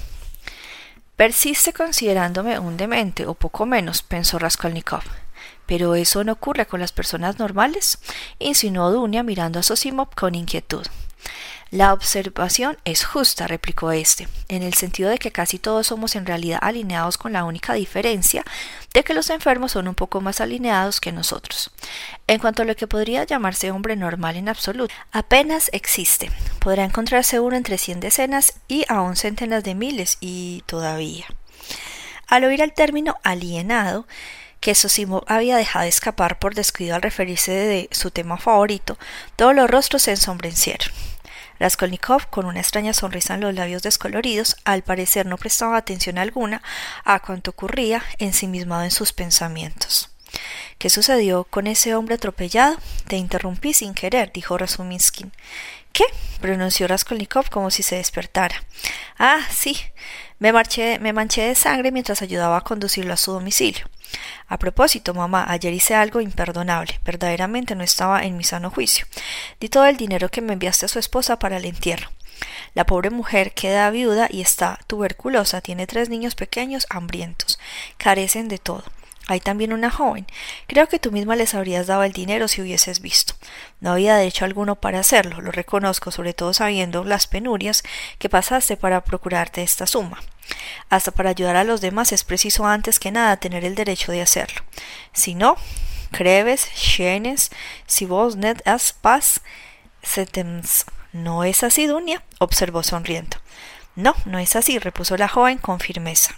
Persiste 1.17 1.73
considerándome 1.73 2.61
un 2.61 2.77
demente, 2.77 3.27
o 3.27 3.35
poco 3.35 3.67
menos, 3.67 4.03
pensó 4.03 4.39
Raskolnikov. 4.39 5.03
Pero 5.67 5.97
eso 5.97 6.23
no 6.23 6.33
ocurre 6.33 6.67
con 6.67 6.79
las 6.79 6.93
personas 6.93 7.41
normales, 7.41 7.99
insinuó 8.39 8.93
Dunia 8.93 9.25
mirando 9.25 9.59
a 9.59 9.65
Sosimov 9.65 10.15
con 10.15 10.37
inquietud. 10.37 10.87
La 11.71 11.93
observación 11.93 12.79
es 12.87 13.05
justa, 13.05 13.47
replicó 13.47 13.93
éste, 13.93 14.27
en 14.49 14.63
el 14.63 14.73
sentido 14.73 15.11
de 15.11 15.19
que 15.19 15.31
casi 15.31 15.59
todos 15.59 15.89
somos 15.89 16.17
en 16.17 16.25
realidad 16.25 16.61
alineados 16.63 17.19
con 17.19 17.35
la 17.35 17.45
única 17.45 17.75
diferencia 17.75 18.43
de 18.95 19.05
que 19.05 19.13
los 19.13 19.29
enfermos 19.29 19.73
son 19.73 19.87
un 19.87 19.95
poco 19.95 20.23
más 20.23 20.41
alineados 20.41 20.99
que 20.99 21.13
nosotros. 21.13 21.71
En 22.27 22.39
cuanto 22.39 22.63
a 22.63 22.65
lo 22.65 22.75
que 22.75 22.87
podría 22.87 23.25
llamarse 23.25 23.71
hombre 23.71 23.97
normal 23.97 24.37
en 24.37 24.49
absoluto, 24.49 24.95
apenas 25.13 25.69
existe. 25.75 26.31
Podrá 26.59 26.85
encontrarse 26.85 27.39
uno 27.39 27.55
entre 27.55 27.77
cien 27.77 28.01
decenas 28.01 28.55
y 28.67 28.87
aún 28.89 29.17
centenas 29.17 29.63
de 29.63 29.75
miles, 29.75 30.17
y 30.21 30.63
todavía. 30.65 31.27
Al 32.29 32.45
oír 32.45 32.63
el 32.63 32.73
término 32.73 33.17
alienado, 33.25 34.07
que 34.61 34.75
Sosimo 34.75 35.23
había 35.27 35.59
dejado 35.59 35.85
escapar 35.85 36.39
por 36.39 36.55
descuido 36.55 36.95
al 36.95 37.03
referirse 37.03 37.53
de 37.53 37.89
su 37.93 38.11
tema 38.11 38.39
favorito, 38.39 38.99
todos 39.37 39.55
los 39.55 39.69
rostros 39.69 40.03
se 40.03 40.13
ensombrecieron. 40.13 40.89
Raskolnikov, 41.59 42.29
con 42.31 42.47
una 42.47 42.61
extraña 42.61 42.93
sonrisa 42.93 43.35
en 43.35 43.41
los 43.41 43.55
labios 43.55 43.83
descoloridos, 43.83 44.57
al 44.65 44.83
parecer 44.83 45.27
no 45.27 45.37
prestaba 45.37 45.77
atención 45.77 46.19
alguna 46.19 46.63
a 47.05 47.21
cuanto 47.21 47.51
ocurría, 47.51 48.03
ensimismado 48.19 48.85
en 48.85 48.91
sus 48.91 49.13
pensamientos. 49.13 50.11
¿Qué 50.79 50.91
sucedió 50.91 51.45
con 51.45 51.67
ese 51.67 51.95
hombre 51.95 52.15
atropellado? 52.15 52.77
Te 53.09 53.17
interrumpí 53.17 53.75
sin 53.75 53.95
querer, 53.95 54.33
dijo 54.33 54.57
Razuminskin. 54.57 55.33
¿Qué? 55.93 56.05
pronunció 56.41 56.87
Raskolnikov 56.87 57.51
como 57.51 57.71
si 57.71 57.83
se 57.83 57.97
despertara. 57.97 58.63
Ah, 59.19 59.41
sí. 59.51 59.77
Me, 60.39 60.53
marché, 60.53 61.01
me 61.01 61.13
manché 61.13 61.49
de 61.49 61.55
sangre 61.57 61.91
mientras 61.91 62.23
ayudaba 62.23 62.59
a 62.59 62.61
conducirlo 62.61 63.13
a 63.15 63.17
su 63.17 63.33
domicilio. 63.33 63.87
A 64.47 64.59
propósito, 64.59 65.15
mamá, 65.15 65.45
ayer 65.49 65.73
hice 65.73 65.95
algo 65.95 66.21
imperdonable. 66.21 67.01
Verdaderamente 67.05 67.75
no 67.75 67.85
estaba 67.85 68.23
en 68.25 68.37
mi 68.37 68.45
sano 68.45 68.71
juicio. 68.71 69.07
Di 69.61 69.69
todo 69.69 69.87
el 69.87 69.97
dinero 69.97 70.31
que 70.31 70.41
me 70.41 70.55
enviaste 70.55 70.87
a 70.87 70.89
su 70.89 70.99
esposa 70.99 71.39
para 71.39 71.59
el 71.59 71.65
entierro. 71.65 72.11
La 72.75 72.87
pobre 72.87 73.11
mujer 73.11 73.53
queda 73.53 73.91
viuda 73.91 74.29
y 74.31 74.41
está 74.41 74.79
tuberculosa, 74.87 75.61
tiene 75.61 75.87
tres 75.87 76.09
niños 76.09 76.35
pequeños 76.35 76.87
hambrientos, 76.89 77.59
carecen 77.97 78.49
de 78.49 78.59
todo. 78.59 78.85
Hay 79.29 79.41
también 79.41 79.75
una 79.75 79.91
joven. 79.91 80.27
Creo 80.67 80.89
que 80.89 80.99
tú 80.99 81.13
misma 81.13 81.37
les 81.37 81.55
habrías 81.55 81.87
dado 81.87 82.03
el 82.03 82.13
dinero 82.13 82.49
si 82.49 82.63
hubieses 82.63 83.01
visto. 83.01 83.35
No 83.79 83.93
había 83.93 84.17
derecho 84.17 84.47
alguno 84.47 84.77
para 84.77 85.01
hacerlo, 85.01 85.43
lo 85.43 85.53
reconozco, 85.53 86.11
sobre 86.11 86.33
todo 86.33 86.55
sabiendo 86.55 87.05
las 87.05 87.27
penurias 87.27 87.85
que 88.19 88.31
pasaste 88.31 88.79
para 88.79 89.05
procurarte 89.05 89.63
esta 89.63 89.87
suma. 89.87 90.19
Hasta 90.89 91.11
para 91.11 91.29
ayudar 91.29 91.57
a 91.57 91.65
los 91.65 91.83
demás 91.83 92.11
es 92.13 92.25
preciso 92.25 92.67
antes 92.67 92.99
que 92.99 93.13
nada 93.13 93.37
tener 93.37 93.67
el 93.67 93.75
derecho 93.75 94.13
de 94.13 94.23
hacerlo. 94.23 94.63
Si 95.13 95.35
no, 95.35 95.57
creves, 96.11 96.67
shenes, 96.75 97.51
si 97.87 98.07
vos 98.07 98.35
net 98.35 98.67
as 98.67 98.95
paz, 98.95 99.43
setems. 100.03 100.87
¿No 101.13 101.45
es 101.45 101.63
así, 101.63 101.87
Dunia? 101.87 102.23
observó 102.39 102.83
sonriendo. 102.83 103.37
No, 103.95 104.15
no 104.25 104.39
es 104.39 104.57
así, 104.57 104.79
repuso 104.79 105.19
la 105.19 105.29
joven 105.29 105.59
con 105.59 105.81
firmeza. 105.81 106.35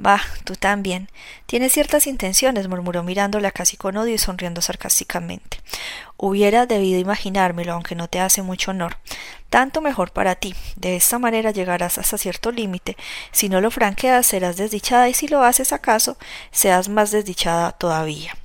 Bah, 0.00 0.22
tú 0.44 0.54
también. 0.54 1.08
Tienes 1.46 1.72
ciertas 1.72 2.06
intenciones, 2.06 2.68
murmuró 2.68 3.02
mirándola 3.02 3.50
casi 3.50 3.76
con 3.76 3.96
odio 3.96 4.14
y 4.14 4.18
sonriendo 4.18 4.62
sarcásticamente. 4.62 5.58
Hubiera 6.16 6.66
debido 6.66 7.00
imaginármelo, 7.00 7.72
aunque 7.72 7.96
no 7.96 8.06
te 8.06 8.20
hace 8.20 8.42
mucho 8.42 8.70
honor. 8.70 8.96
Tanto 9.50 9.80
mejor 9.80 10.12
para 10.12 10.36
ti. 10.36 10.54
De 10.76 10.94
esta 10.94 11.18
manera 11.18 11.50
llegarás 11.50 11.98
hasta 11.98 12.16
cierto 12.16 12.52
límite. 12.52 12.96
Si 13.32 13.48
no 13.48 13.60
lo 13.60 13.72
franqueas, 13.72 14.24
serás 14.24 14.56
desdichada, 14.56 15.08
y 15.08 15.14
si 15.14 15.26
lo 15.26 15.42
haces 15.42 15.72
acaso, 15.72 16.16
seas 16.52 16.88
más 16.88 17.10
desdichada 17.10 17.72
todavía. 17.72 18.36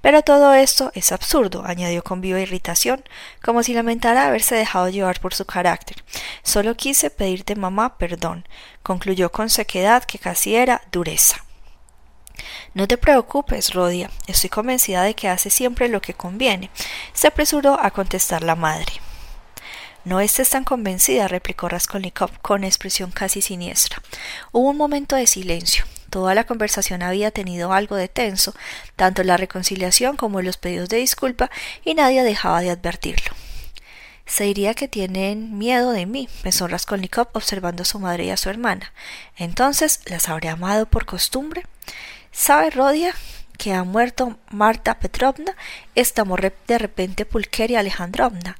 Pero 0.00 0.22
todo 0.22 0.54
esto 0.54 0.90
es 0.94 1.12
absurdo, 1.12 1.62
añadió 1.64 2.02
con 2.02 2.20
viva 2.20 2.40
irritación, 2.40 3.04
como 3.42 3.62
si 3.62 3.72
lamentara 3.74 4.26
haberse 4.26 4.54
dejado 4.56 4.88
llevar 4.88 5.20
por 5.20 5.34
su 5.34 5.44
carácter. 5.44 6.04
Solo 6.42 6.76
quise 6.76 7.10
pedirte 7.10 7.54
mamá 7.54 7.98
perdón, 7.98 8.46
concluyó 8.82 9.30
con 9.30 9.48
sequedad 9.48 10.04
que 10.04 10.18
casi 10.18 10.56
era 10.56 10.82
dureza. 10.90 11.44
No 12.74 12.88
te 12.88 12.98
preocupes, 12.98 13.74
Rodia, 13.74 14.10
estoy 14.26 14.50
convencida 14.50 15.02
de 15.02 15.14
que 15.14 15.28
hace 15.28 15.50
siempre 15.50 15.88
lo 15.88 16.00
que 16.00 16.14
conviene, 16.14 16.70
se 17.12 17.28
apresuró 17.28 17.78
a 17.80 17.90
contestar 17.90 18.42
la 18.42 18.56
madre. 18.56 18.92
No 20.04 20.18
estés 20.20 20.50
tan 20.50 20.64
convencida, 20.64 21.28
replicó 21.28 21.68
Raskolnikov 21.68 22.40
con 22.40 22.64
expresión 22.64 23.12
casi 23.12 23.40
siniestra. 23.40 24.02
Hubo 24.50 24.70
un 24.70 24.76
momento 24.76 25.14
de 25.14 25.28
silencio. 25.28 25.84
Toda 26.12 26.34
la 26.34 26.44
conversación 26.44 27.02
había 27.02 27.30
tenido 27.30 27.72
algo 27.72 27.96
de 27.96 28.06
tenso, 28.06 28.54
tanto 28.96 29.24
la 29.24 29.38
reconciliación 29.38 30.18
como 30.18 30.42
los 30.42 30.58
pedidos 30.58 30.90
de 30.90 30.98
disculpa, 30.98 31.50
y 31.86 31.94
nadie 31.94 32.22
dejaba 32.22 32.60
de 32.60 32.68
advertirlo. 32.68 33.32
Se 34.26 34.44
diría 34.44 34.74
que 34.74 34.88
tienen 34.88 35.56
miedo 35.56 35.90
de 35.92 36.04
mí, 36.04 36.28
pensó 36.42 36.68
Raskolnikov 36.68 37.28
observando 37.32 37.80
a 37.80 37.86
su 37.86 37.98
madre 37.98 38.26
y 38.26 38.30
a 38.30 38.36
su 38.36 38.50
hermana. 38.50 38.92
Entonces, 39.38 40.00
¿las 40.04 40.28
habré 40.28 40.50
amado 40.50 40.84
por 40.84 41.06
costumbre? 41.06 41.62
¿Sabe 42.30 42.68
Rodia 42.68 43.14
que 43.56 43.72
ha 43.72 43.82
muerto 43.82 44.36
Marta 44.50 44.98
Petrovna? 44.98 45.56
Estamó 45.94 46.36
de 46.36 46.78
repente 46.78 47.24
Pulqueria 47.24 47.80
Alejandrovna 47.80 48.58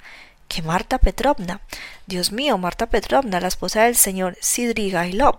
que 0.52 0.61
Marta 0.61 0.99
Petrovna. 0.99 1.62
Dios 2.06 2.30
mío, 2.30 2.59
Marta 2.59 2.87
Petrovna, 2.87 3.40
la 3.40 3.49
esposa 3.49 3.85
del 3.85 3.97
señor 3.97 4.37
Sidrigailov. 4.40 5.38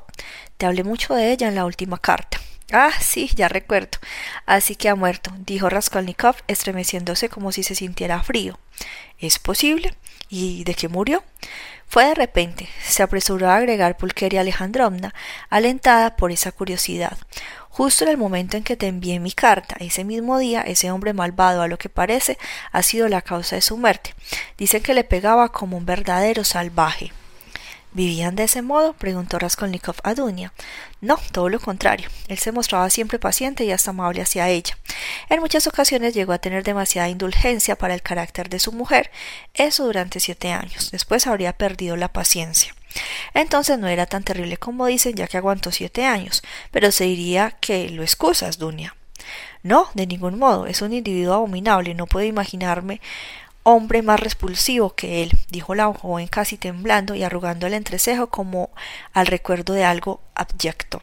Te 0.57 0.65
hablé 0.65 0.83
mucho 0.83 1.13
de 1.13 1.31
ella 1.31 1.47
en 1.47 1.55
la 1.55 1.65
última 1.65 1.99
carta. 1.99 2.39
Ah, 2.75 2.91
sí, 2.99 3.29
ya 3.35 3.47
recuerdo. 3.49 3.99
Así 4.47 4.75
que 4.75 4.89
ha 4.89 4.95
muerto, 4.95 5.31
dijo 5.45 5.69
Raskolnikov, 5.69 6.37
estremeciéndose 6.47 7.29
como 7.29 7.51
si 7.51 7.61
se 7.61 7.75
sintiera 7.75 8.23
frío. 8.23 8.59
¿Es 9.19 9.37
posible? 9.37 9.93
¿Y 10.27 10.63
de 10.63 10.73
qué 10.73 10.87
murió? 10.87 11.23
Fue 11.85 12.05
de 12.05 12.15
repente, 12.15 12.67
se 12.83 13.03
apresuró 13.03 13.47
a 13.47 13.57
agregar 13.57 13.95
Pulqueria 13.95 14.41
Alejandrovna, 14.41 15.13
alentada 15.51 16.15
por 16.15 16.31
esa 16.31 16.51
curiosidad. 16.51 17.15
Justo 17.69 18.05
en 18.05 18.09
el 18.09 18.17
momento 18.17 18.57
en 18.57 18.63
que 18.63 18.75
te 18.75 18.87
envié 18.87 19.19
mi 19.19 19.33
carta, 19.33 19.75
ese 19.79 20.03
mismo 20.03 20.39
día, 20.39 20.61
ese 20.61 20.89
hombre 20.89 21.13
malvado, 21.13 21.61
a 21.61 21.67
lo 21.67 21.77
que 21.77 21.89
parece, 21.89 22.39
ha 22.71 22.81
sido 22.81 23.07
la 23.07 23.21
causa 23.21 23.55
de 23.55 23.61
su 23.61 23.77
muerte. 23.77 24.15
Dicen 24.57 24.81
que 24.81 24.95
le 24.95 25.03
pegaba 25.03 25.51
como 25.51 25.77
un 25.77 25.85
verdadero 25.85 26.43
salvaje. 26.43 27.13
¿Vivían 27.93 28.35
de 28.35 28.45
ese 28.45 28.63
modo? 28.63 28.93
preguntó 28.93 29.37
Raskolnikov 29.37 29.97
a 30.03 30.15
Dunia. 30.15 30.51
No, 30.99 31.19
todo 31.31 31.49
lo 31.49 31.59
contrario. 31.59 32.09
Él 32.27 32.39
se 32.39 32.51
mostraba 32.51 32.89
siempre 32.89 33.19
paciente 33.19 33.65
y 33.65 33.71
hasta 33.71 33.91
amable 33.91 34.21
hacia 34.21 34.49
ella. 34.49 34.77
En 35.29 35.41
muchas 35.41 35.67
ocasiones 35.67 36.15
llegó 36.15 36.33
a 36.33 36.39
tener 36.39 36.63
demasiada 36.63 37.09
indulgencia 37.09 37.75
para 37.75 37.93
el 37.93 38.01
carácter 38.01 38.49
de 38.49 38.59
su 38.59 38.71
mujer, 38.71 39.11
eso 39.53 39.85
durante 39.85 40.19
siete 40.19 40.51
años. 40.51 40.89
Después 40.91 41.27
habría 41.27 41.53
perdido 41.53 41.95
la 41.95 42.11
paciencia. 42.11 42.73
Entonces 43.35 43.77
no 43.77 43.87
era 43.87 44.07
tan 44.07 44.23
terrible 44.23 44.57
como 44.57 44.87
dicen, 44.87 45.15
ya 45.15 45.27
que 45.27 45.37
aguantó 45.37 45.71
siete 45.71 46.05
años, 46.05 46.41
pero 46.71 46.91
se 46.91 47.03
diría 47.05 47.55
que 47.59 47.89
lo 47.89 48.01
excusas, 48.01 48.57
Dunia. 48.57 48.95
No, 49.61 49.87
de 49.93 50.07
ningún 50.07 50.37
modo, 50.37 50.65
es 50.67 50.81
un 50.81 50.93
individuo 50.93 51.35
abominable, 51.35 51.93
no 51.93 52.05
puedo 52.05 52.25
imaginarme 52.25 52.99
hombre 53.63 54.01
más 54.01 54.19
repulsivo 54.19 54.93
que 54.93 55.23
él, 55.23 55.31
dijo 55.49 55.73
la 55.75 55.91
joven 55.93 56.27
casi 56.27 56.57
temblando 56.57 57.15
y 57.15 57.23
arrugando 57.23 57.65
el 57.67 57.73
entrecejo 57.73 58.27
como 58.27 58.69
al 59.13 59.27
recuerdo 59.27 59.73
de 59.73 59.85
algo 59.85 60.21
abyecto. 60.35 61.01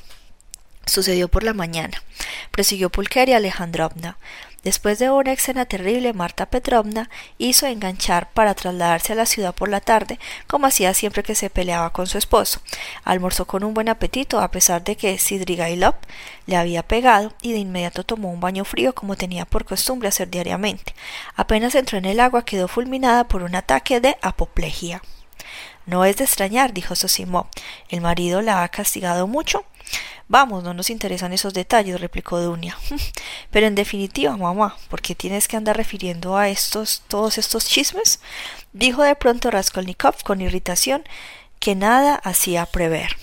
Sucedió 0.86 1.28
por 1.28 1.42
la 1.42 1.54
mañana. 1.54 2.02
Prosiguió 2.50 2.90
Pulqueria 2.90 3.36
Alejandrovna. 3.36 4.18
Después 4.62 4.98
de 4.98 5.08
una 5.08 5.32
escena 5.32 5.64
terrible, 5.64 6.12
Marta 6.12 6.44
Petrovna 6.44 7.08
hizo 7.38 7.66
enganchar 7.66 8.30
para 8.32 8.54
trasladarse 8.54 9.14
a 9.14 9.16
la 9.16 9.24
ciudad 9.24 9.54
por 9.54 9.70
la 9.70 9.80
tarde, 9.80 10.18
como 10.46 10.66
hacía 10.66 10.92
siempre 10.92 11.22
que 11.22 11.34
se 11.34 11.48
peleaba 11.48 11.94
con 11.94 12.06
su 12.06 12.18
esposo. 12.18 12.60
Almorzó 13.04 13.46
con 13.46 13.64
un 13.64 13.72
buen 13.72 13.88
apetito, 13.88 14.38
a 14.38 14.50
pesar 14.50 14.84
de 14.84 14.96
que 14.96 15.16
Sidrigailov 15.16 15.94
le 16.44 16.56
había 16.56 16.82
pegado, 16.82 17.32
y 17.40 17.52
de 17.52 17.58
inmediato 17.58 18.04
tomó 18.04 18.30
un 18.30 18.40
baño 18.40 18.66
frío 18.66 18.94
como 18.94 19.16
tenía 19.16 19.46
por 19.46 19.64
costumbre 19.64 20.08
hacer 20.08 20.28
diariamente. 20.28 20.94
Apenas 21.36 21.74
entró 21.74 21.96
en 21.96 22.04
el 22.04 22.20
agua 22.20 22.44
quedó 22.44 22.68
fulminada 22.68 23.24
por 23.28 23.42
un 23.42 23.54
ataque 23.54 24.00
de 24.00 24.18
apoplejía. 24.20 25.00
No 25.86 26.04
es 26.04 26.18
de 26.18 26.24
extrañar, 26.24 26.74
dijo 26.74 26.94
Sosimov. 26.94 27.46
¿El 27.88 28.02
marido 28.02 28.42
la 28.42 28.62
ha 28.62 28.68
castigado 28.68 29.26
mucho? 29.26 29.64
Vamos, 30.28 30.62
no 30.62 30.74
nos 30.74 30.90
interesan 30.90 31.32
esos 31.32 31.54
detalles, 31.54 32.00
replicó 32.00 32.40
Dunia. 32.40 32.78
Pero 33.50 33.66
en 33.66 33.74
definitiva, 33.74 34.36
mamá, 34.36 34.76
¿por 34.88 35.02
qué 35.02 35.14
tienes 35.14 35.48
que 35.48 35.56
andar 35.56 35.76
refiriendo 35.76 36.36
a 36.36 36.48
estos, 36.48 37.02
todos 37.08 37.38
estos 37.38 37.66
chismes? 37.66 38.20
dijo 38.72 39.02
de 39.02 39.16
pronto 39.16 39.50
Raskolnikov 39.50 40.22
con 40.22 40.40
irritación 40.40 41.02
que 41.58 41.74
nada 41.74 42.14
hacía 42.14 42.66
prever. 42.66 43.16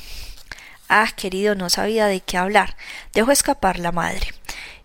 Ah, 0.89 1.09
querido, 1.15 1.55
no 1.55 1.69
sabía 1.69 2.07
de 2.07 2.21
qué 2.21 2.37
hablar. 2.37 2.75
Dejó 3.13 3.31
escapar 3.31 3.79
la 3.79 3.91
madre. 3.91 4.33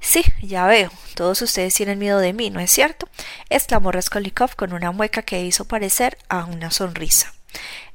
Sí, 0.00 0.24
ya 0.42 0.66
veo. 0.66 0.90
Todos 1.14 1.42
ustedes 1.42 1.74
tienen 1.74 1.98
miedo 1.98 2.18
de 2.18 2.32
mí, 2.32 2.50
¿no 2.50 2.58
es 2.58 2.72
cierto? 2.72 3.08
exclamó 3.50 3.92
Raskolnikov 3.92 4.56
con 4.56 4.72
una 4.72 4.90
mueca 4.90 5.22
que 5.22 5.42
hizo 5.44 5.64
parecer 5.64 6.18
a 6.28 6.44
una 6.44 6.70
sonrisa. 6.72 7.32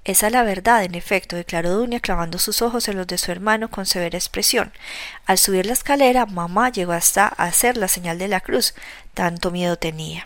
Esa 0.07 0.27
es 0.27 0.31
la 0.31 0.43
verdad, 0.43 0.85
en 0.85 0.95
efecto, 0.95 1.35
declaró 1.35 1.71
Dunia 1.71 1.99
clavando 1.99 2.39
sus 2.39 2.61
ojos 2.61 2.87
en 2.87 2.95
los 2.95 3.07
de 3.07 3.17
su 3.17 3.29
hermano 3.29 3.69
con 3.69 3.85
severa 3.85 4.17
expresión. 4.17 4.71
Al 5.25 5.37
subir 5.37 5.65
la 5.65 5.73
escalera, 5.73 6.25
mamá 6.25 6.71
llegó 6.71 6.93
hasta 6.93 7.27
a 7.27 7.43
hacer 7.43 7.75
la 7.75 7.89
señal 7.89 8.17
de 8.17 8.29
la 8.29 8.39
cruz. 8.39 8.73
Tanto 9.13 9.51
miedo 9.51 9.75
tenía. 9.75 10.25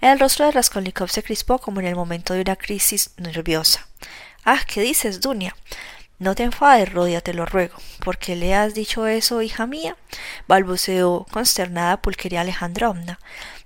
El 0.00 0.20
rostro 0.20 0.46
de 0.46 0.52
Raskolnikov 0.52 1.10
se 1.10 1.24
crispó 1.24 1.58
como 1.58 1.80
en 1.80 1.86
el 1.86 1.96
momento 1.96 2.32
de 2.32 2.42
una 2.42 2.54
crisis 2.54 3.10
nerviosa. 3.16 3.88
Ah, 4.44 4.60
¿qué 4.68 4.82
dices, 4.82 5.20
Dunia? 5.20 5.56
No 6.20 6.36
te 6.36 6.44
enfades, 6.44 6.92
Rodia, 6.92 7.20
te 7.20 7.34
lo 7.34 7.44
ruego. 7.44 7.76
¿Por 8.04 8.18
qué 8.18 8.36
le 8.36 8.54
has 8.54 8.72
dicho 8.72 9.08
eso, 9.08 9.42
hija 9.42 9.66
mía? 9.66 9.96
balbuceó 10.46 11.26
consternada 11.32 12.02
Pulquería 12.02 12.42
Alejandrovna. 12.42 13.18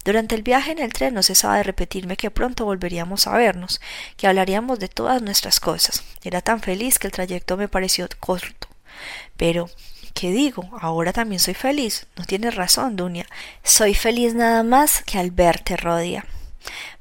Durante 0.04 0.34
el 0.34 0.42
viaje 0.42 0.72
en 0.72 0.78
el 0.78 0.92
tren 0.92 1.14
no 1.14 1.22
cesaba 1.22 1.56
de 1.56 1.62
repetirme 1.62 2.16
que 2.16 2.30
pronto 2.30 2.64
volveríamos 2.64 3.26
a 3.26 3.36
vernos, 3.36 3.80
que 4.16 4.26
hablaríamos 4.26 4.78
de 4.78 4.88
todas 4.88 5.22
nuestras 5.22 5.60
cosas. 5.60 6.02
Era 6.24 6.40
tan 6.40 6.60
feliz 6.60 6.98
que 6.98 7.06
el 7.06 7.12
trayecto 7.12 7.56
me 7.56 7.68
pareció 7.68 8.08
corto. 8.18 8.68
Pero, 9.36 9.70
¿qué 10.14 10.30
digo? 10.32 10.68
Ahora 10.80 11.12
también 11.12 11.38
soy 11.38 11.54
feliz. 11.54 12.06
No 12.16 12.24
tienes 12.24 12.54
razón, 12.54 12.96
Dunia. 12.96 13.26
Soy 13.62 13.94
feliz 13.94 14.34
nada 14.34 14.62
más 14.62 15.02
que 15.04 15.18
al 15.18 15.30
verte, 15.30 15.76
Rodia. 15.76 16.24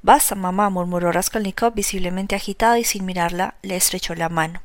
Basta, 0.01 0.35
mamá, 0.35 0.69
murmuró 0.69 1.11
Raskolnikov 1.11 1.73
visiblemente 1.73 2.35
agitado 2.35 2.77
y 2.77 2.83
sin 2.83 3.05
mirarla 3.05 3.55
le 3.61 3.75
estrechó 3.75 4.15
la 4.15 4.29
mano. 4.29 4.61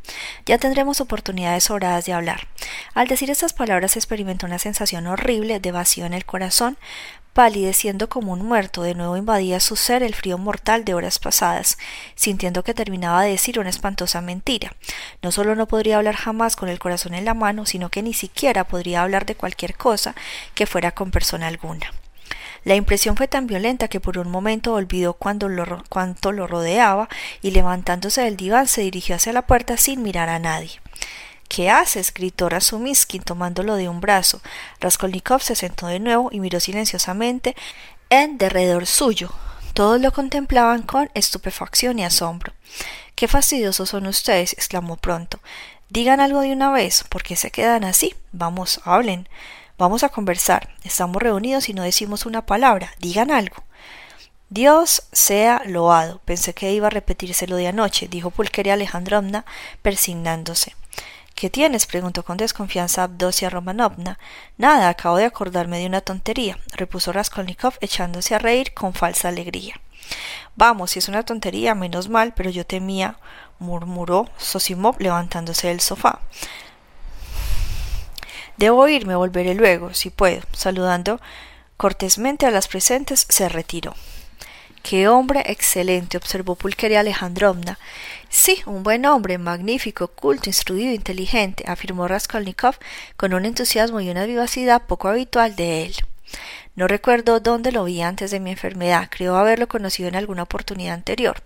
Ya 0.47 0.59
tendremos 0.59 1.01
oportunidades 1.01 1.65
sobradas 1.65 2.07
de 2.07 2.13
hablar. 2.13 2.49
Al 2.95 3.09
decir 3.09 3.31
estas 3.31 3.53
palabras 3.53 3.97
experimentó 3.97 4.47
una 4.47 4.59
sensación 4.59 5.07
horrible 5.07 5.61
de 5.61 5.73
vacío 5.73 6.07
en 6.07 6.15
el 6.15 6.25
corazón, 6.25 6.79
palideciendo 7.37 8.09
como 8.09 8.33
un 8.33 8.47
muerto, 8.47 8.83
de 8.83 8.95
nuevo 8.95 9.19
invadía 9.19 9.61
su 9.61 9.77
ser 9.77 10.03
el 10.03 10.15
frío 10.15 10.39
mortal 10.39 10.87
de 10.87 10.95
horas 10.95 11.19
pasadas, 11.19 11.77
sintiendo 12.15 12.65
que 12.65 12.73
terminaba 12.73 13.25
de 13.25 13.33
decir 13.33 13.59
una 13.61 13.69
espantosa 13.69 14.23
mentira. 14.23 14.75
No 15.21 15.31
solo 15.31 15.55
no 15.55 15.69
podría 15.69 15.99
hablar 15.99 16.15
jamás 16.15 16.57
con 16.57 16.71
el 16.71 16.79
corazón 16.79 17.13
en 17.13 17.27
la 17.27 17.35
mano, 17.35 17.67
sino 17.67 17.91
que 17.91 18.03
ni 18.03 18.15
siquiera 18.15 18.65
podría 18.65 19.03
hablar 19.03 19.27
de 19.27 19.35
cualquier 19.35 19.77
cosa 19.77 20.15
que 20.55 20.65
fuera 20.65 20.93
con 20.93 21.11
persona 21.11 21.47
alguna. 21.47 21.93
La 22.67 22.75
impresión 22.75 23.15
fue 23.17 23.29
tan 23.29 23.47
violenta 23.47 23.87
que 23.87 24.01
por 24.01 24.19
un 24.19 24.29
momento 24.29 24.75
olvidó 24.75 25.15
cuando 25.15 25.49
lo, 25.49 25.65
lo 25.65 26.47
rodeaba 26.49 27.09
y 27.41 27.53
levantándose 27.53 28.23
del 28.23 28.37
diván 28.37 28.67
se 28.67 28.81
dirigió 28.81 29.15
hacia 29.15 29.33
la 29.33 29.47
puerta 29.47 29.77
sin 29.77 30.03
mirar 30.03 30.29
a 30.29 30.41
nadie. 30.41 30.81
¿Qué 31.49 31.71
haces? 31.71 32.13
gritó 32.13 32.49
Razumiskin 32.49 33.23
tomándolo 33.23 33.77
de 33.77 33.89
un 33.89 34.01
brazo. 34.01 34.41
Raskolnikov 34.81 35.43
se 35.43 35.55
sentó 35.55 35.87
de 35.87 36.01
nuevo 36.01 36.29
y 36.33 36.41
miró 36.41 36.59
silenciosamente 36.59 37.55
en 38.11 38.37
derredor 38.37 38.87
suyo. 38.87 39.31
Todos 39.73 40.01
lo 40.01 40.11
contemplaban 40.11 40.83
con 40.83 41.09
estupefacción 41.15 42.01
y 42.01 42.05
asombro. 42.05 42.53
Qué 43.15 43.29
fastidiosos 43.29 43.91
son 43.91 44.09
ustedes, 44.09 44.55
exclamó 44.55 44.97
pronto. 44.97 45.39
Digan 45.89 46.19
algo 46.19 46.41
de 46.41 46.51
una 46.51 46.73
vez, 46.73 47.05
¿por 47.05 47.23
qué 47.23 47.37
se 47.37 47.53
quedan 47.53 47.85
así? 47.85 48.17
Vamos, 48.33 48.81
hablen. 48.83 49.29
Vamos 49.79 50.05
a 50.05 50.09
conversar. 50.09 50.71
Estamos 50.85 51.23
reunidos 51.23 51.69
y 51.69 51.75
no 51.75 51.83
decimos 51.83 52.25
una 52.25 52.47
palabra. 52.47 52.93
Digan 52.99 53.31
algo. 53.31 53.57
Dios 54.49 55.03
sea 55.13 55.63
loado. 55.67 56.21
Pensé 56.25 56.55
que 56.55 56.73
iba 56.73 56.87
a 56.87 56.91
repetírselo 56.91 57.57
de 57.57 57.69
anoche, 57.69 58.09
dijo 58.09 58.31
Pulqueria 58.31 58.73
Alejandrovna, 58.73 59.45
persignándose. 59.83 60.75
¿Qué 61.35 61.51
tienes? 61.51 61.85
preguntó 61.85 62.25
con 62.25 62.39
desconfianza 62.39 63.03
Abdosia 63.03 63.51
Romanovna. 63.51 64.19
Nada, 64.57 64.89
acabo 64.89 65.19
de 65.19 65.27
acordarme 65.27 65.79
de 65.79 65.87
una 65.87 66.01
tontería, 66.01 66.59
repuso 66.73 67.13
Raskolnikov 67.13 67.75
echándose 67.83 68.35
a 68.35 68.39
reír 68.39 68.73
con 68.73 68.95
falsa 68.95 69.29
alegría. 69.29 69.75
Vamos, 70.55 70.93
si 70.93 71.01
es 71.01 71.09
una 71.09 71.25
tontería, 71.25 71.75
menos 71.75 72.09
mal, 72.09 72.33
pero 72.35 72.49
yo 72.49 72.65
temía, 72.65 73.19
murmuró 73.59 74.31
Sosimov 74.39 74.99
levantándose 74.99 75.69
del 75.69 75.81
sofá. 75.81 76.21
Debo 78.57 78.89
irme, 78.89 79.15
volveré 79.15 79.55
luego, 79.55 79.93
si 79.95 80.11
puedo. 80.11 80.43
Saludando 80.53 81.21
cortésmente 81.77 82.47
a 82.47 82.51
las 82.51 82.69
presentes, 82.69 83.27
se 83.29 83.49
retiró. 83.49 83.95
Qué 84.83 85.09
hombre 85.09 85.43
excelente, 85.47 86.17
observó 86.17 86.55
Pulqueria 86.55 87.01
Alejandrovna. 87.01 87.77
Sí, 88.29 88.63
un 88.67 88.85
buen 88.85 89.05
hombre, 89.05 89.37
magnífico, 89.37 90.07
culto, 90.09 90.49
instruido, 90.49 90.93
inteligente, 90.95 91.65
afirmó 91.67 92.07
Raskolnikov 92.07 92.77
con 93.17 93.35
un 93.35 93.47
entusiasmo 93.47 94.01
y 94.01 94.11
una 94.11 94.27
vivacidad 94.27 94.83
poco 94.87 95.09
habitual 95.09 95.57
de 95.57 95.87
él. 95.87 95.97
No 96.77 96.87
recuerdo 96.87 97.41
dónde 97.41 97.73
lo 97.73 97.85
vi 97.85 98.03
antes 98.03 98.31
de 98.31 98.39
mi 98.39 98.51
enfermedad, 98.51 99.09
creo 99.11 99.37
haberlo 99.37 99.67
conocido 99.67 100.09
en 100.09 100.15
alguna 100.15 100.43
oportunidad 100.45 100.95
anterior. 100.95 101.43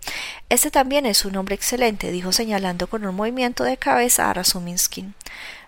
Este 0.49 0.69
también 0.69 1.05
es 1.05 1.25
un 1.25 1.35
hombre 1.37 1.55
excelente, 1.55 2.11
dijo 2.11 2.31
señalando 2.31 2.87
con 2.87 3.05
un 3.05 3.15
movimiento 3.15 3.63
de 3.63 3.77
cabeza 3.77 4.29
a 4.29 4.33
Razuminskin. 4.33 5.15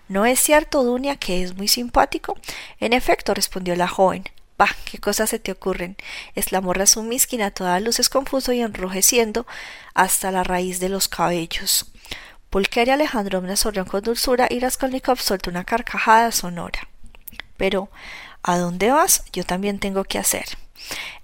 ¿No 0.08 0.26
es 0.26 0.38
cierto, 0.38 0.82
Dunia, 0.82 1.16
que 1.16 1.42
es 1.42 1.56
muy 1.56 1.68
simpático? 1.68 2.36
En 2.78 2.92
efecto, 2.92 3.32
respondió 3.32 3.74
la 3.74 3.88
joven. 3.88 4.24
Bah, 4.56 4.74
qué 4.84 4.98
cosas 4.98 5.30
se 5.30 5.40
te 5.40 5.50
ocurren, 5.50 5.96
exclamó 6.36 6.74
Razumiskin 6.74 7.42
a 7.42 7.50
todas 7.50 7.82
luces 7.82 8.08
confuso 8.08 8.52
y 8.52 8.60
enrojeciendo 8.60 9.46
hasta 9.94 10.30
la 10.30 10.44
raíz 10.44 10.78
de 10.78 10.88
los 10.88 11.08
cabellos. 11.08 11.90
Pulqueria 12.50 12.94
Alejandrovna 12.94 13.56
sonrió 13.56 13.84
con 13.84 14.02
dulzura 14.02 14.46
y 14.48 14.60
Raskolnikov 14.60 15.18
soltó 15.18 15.50
una 15.50 15.64
carcajada 15.64 16.30
sonora. 16.30 16.86
Pero, 17.56 17.88
¿a 18.44 18.58
dónde 18.58 18.92
vas? 18.92 19.24
Yo 19.32 19.42
también 19.44 19.80
tengo 19.80 20.04
que 20.04 20.18
hacer. 20.18 20.44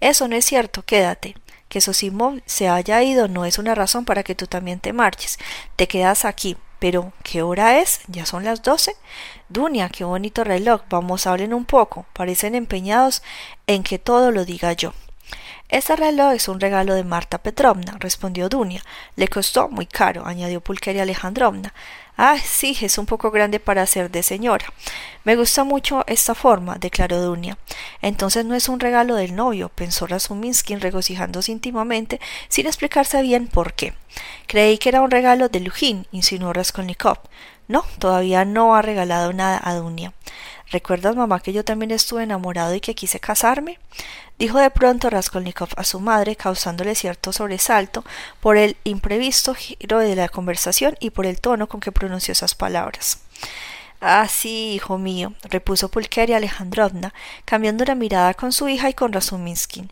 Eso 0.01 0.27
no 0.27 0.35
es 0.35 0.45
cierto, 0.45 0.83
quédate. 0.83 1.37
Que 1.69 1.81
Sosimov 1.81 2.41
se 2.47 2.69
haya 2.69 3.01
ido 3.05 3.29
no 3.29 3.45
es 3.45 3.59
una 3.59 3.77
razón 3.77 4.05
para 4.05 4.25
que 4.25 4.35
tú 4.35 4.49
también 4.49 4.81
te 4.81 4.93
marches. 4.93 5.39
Te 5.77 5.87
quedas 5.87 6.25
aquí, 6.25 6.57
pero, 6.81 7.13
¿qué 7.23 7.43
hora 7.43 7.79
es? 7.79 8.01
¿Ya 8.09 8.27
son 8.27 8.43
las 8.43 8.63
doce? 8.63 8.97
Dunia, 9.49 9.89
qué 9.91 10.03
bonito 10.03 10.43
reloj. 10.43 10.81
Vamos, 10.89 11.27
hablen 11.27 11.55
un 11.55 11.67
poco. 11.67 12.07
Parecen 12.13 12.55
empeñados 12.55 13.23
en 13.67 13.85
que 13.85 13.99
todo 13.99 14.33
lo 14.33 14.45
diga 14.45 14.73
yo. 14.73 14.93
Este 15.69 15.95
reloj 15.95 16.33
es 16.33 16.49
un 16.49 16.59
regalo 16.59 16.95
de 16.95 17.05
Marta 17.05 17.39
Petrovna, 17.39 17.97
respondió 18.01 18.49
Dunia. 18.49 18.83
Le 19.15 19.29
costó 19.29 19.69
muy 19.69 19.87
caro, 19.87 20.27
añadió 20.27 20.61
Pulqueria 20.61 21.03
Alejandrovna. 21.03 21.73
Ah, 22.17 22.39
sí, 22.43 22.77
es 22.81 22.99
un 22.99 23.07
poco 23.07 23.31
grande 23.31 23.61
para 23.61 23.87
ser 23.87 24.11
de 24.11 24.23
señora. 24.23 24.67
Me 25.23 25.37
gusta 25.37 25.63
mucho 25.63 26.03
esta 26.09 26.35
forma, 26.35 26.77
declaró 26.79 27.21
Dunia. 27.21 27.57
Entonces 28.03 28.45
no 28.45 28.55
es 28.55 28.69
un 28.69 28.81
regalo 28.81 29.15
del 29.15 29.35
novio, 29.35 29.69
pensó 29.69 30.07
Razuminskin 30.07 30.81
regocijándose 30.81 31.53
íntimamente, 31.53 32.21
sin 32.49 32.67
explicarse 32.67 33.23
bien 33.23 33.47
por 33.49 33.75
qué. 33.75 33.95
Creí 34.47 34.79
que 34.79 34.89
era 34.89 35.03
un 35.03 35.11
regalo 35.11 35.49
de 35.49 35.61
Lujin, 35.61 36.07
insinuó 36.13 36.53
Raskolnikov. 36.53 37.19
No, 37.69 37.85
todavía 37.99 38.45
no 38.45 38.75
ha 38.75 38.83
regalado 38.83 39.33
nada 39.33 39.61
a 39.63 39.75
Dunia. 39.75 40.13
¿Recuerdas, 40.71 41.17
mamá, 41.17 41.41
que 41.41 41.53
yo 41.53 41.65
también 41.65 41.91
estuve 41.91 42.23
enamorado 42.23 42.75
y 42.75 42.81
que 42.81 42.95
quise 42.95 43.21
casarme? 43.21 43.79
dijo 44.41 44.59
de 44.59 44.71
pronto 44.71 45.11
Raskolnikov 45.11 45.69
a 45.77 45.85
su 45.85 46.01
madre, 46.01 46.35
causándole 46.35 46.95
cierto 46.95 47.33
sobresalto 47.33 48.05
por 48.41 48.57
el 48.57 48.77
imprevisto 48.85 49.55
giro 49.55 49.99
de 49.99 50.17
la 50.17 50.31
conversación 50.31 50.97
y 50.99 51.11
por 51.11 51.27
el 51.27 51.41
tono 51.41 51.69
con 51.69 51.81
que 51.81 51.93
pronunció 51.93 52.33
esas 52.33 52.55
palabras. 52.55 53.19
Ah, 54.03 54.27
sí, 54.29 54.73
hijo 54.73 54.97
mío, 54.97 55.35
repuso 55.43 55.91
Pulqueria 55.91 56.39
Alejandrovna, 56.39 57.13
cambiando 57.45 57.85
la 57.85 57.95
mirada 57.95 58.33
con 58.33 58.51
su 58.51 58.67
hija 58.67 58.89
y 58.89 58.95
con 58.95 59.13
Razuminsky. 59.13 59.89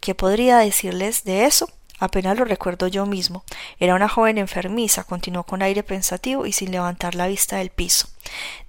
¿Qué 0.00 0.14
podría 0.14 0.56
decirles 0.58 1.24
de 1.24 1.44
eso? 1.44 1.68
Apenas 2.00 2.38
lo 2.38 2.46
recuerdo 2.46 2.86
yo 2.86 3.04
mismo. 3.04 3.44
Era 3.80 3.96
una 3.96 4.08
joven 4.08 4.38
enfermiza, 4.38 5.04
continuó 5.04 5.42
con 5.42 5.60
aire 5.60 5.82
pensativo 5.82 6.46
y 6.46 6.52
sin 6.52 6.70
levantar 6.70 7.14
la 7.16 7.26
vista 7.26 7.56
del 7.56 7.68
piso. 7.68 8.08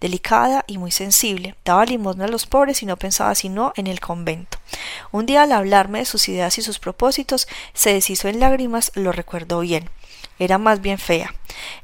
Delicada 0.02 0.65
y 0.67 0.78
muy 0.78 0.91
sensible, 0.91 1.56
daba 1.63 1.86
limosna 1.86 2.26
a 2.26 2.28
los 2.28 2.45
pobres 2.45 2.84
y 2.84 2.86
no 2.86 2.98
pensaba 2.98 3.36
sino 3.36 3.72
en 3.78 3.88
el 3.88 4.02
convento. 4.02 4.58
Un 5.12 5.26
día 5.26 5.43
al 5.43 5.54
hablarme 5.54 6.00
de 6.00 6.06
sus 6.06 6.28
ideas 6.28 6.58
y 6.58 6.63
sus 6.63 6.80
propósitos, 6.80 7.48
se 7.74 7.93
deshizo 7.93 8.28
en 8.28 8.41
lágrimas, 8.41 8.91
lo 8.95 9.13
recuerdo 9.13 9.62
bien. 9.62 9.89
Era 10.38 10.58
más 10.58 10.82
bien 10.82 10.98
fea. 10.98 11.34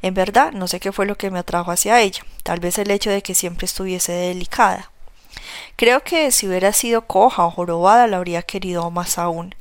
En 0.01 0.13
verdad, 0.13 0.51
no 0.51 0.67
sé 0.67 0.81
qué 0.81 0.91
fue 0.91 1.05
lo 1.05 1.15
que 1.15 1.31
me 1.31 1.39
atrajo 1.39 1.71
hacia 1.71 2.01
ella, 2.01 2.23
tal 2.45 2.60
vez 2.60 2.77
el 2.77 2.91
hecho 2.91 3.10
de 3.10 3.23
que 3.23 3.34
siempre 3.34 3.65
estuviese 3.65 4.12
delicada. 4.12 4.91
Creo 5.77 6.03
que 6.03 6.29
si 6.29 6.47
hubiera 6.47 6.73
sido 6.73 7.08
coja 7.08 7.43
o 7.43 7.49
jorobada 7.49 8.05
la 8.05 8.17
habría 8.17 8.43
querido 8.43 8.91
más 8.91 9.17
aún. 9.17 9.55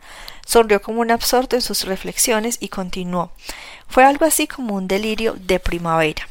Sonrió 0.47 0.83
como 0.83 1.01
un 1.01 1.11
absorto 1.11 1.57
en 1.57 1.63
sus 1.63 1.87
reflexiones 1.87 2.59
y 2.61 2.69
continuó. 2.69 3.33
Fue 3.89 4.05
algo 4.05 4.27
así 4.27 4.47
como 4.47 4.75
un 4.75 4.87
delirio 4.87 5.33
de 5.33 5.59
primavera. 5.61 6.29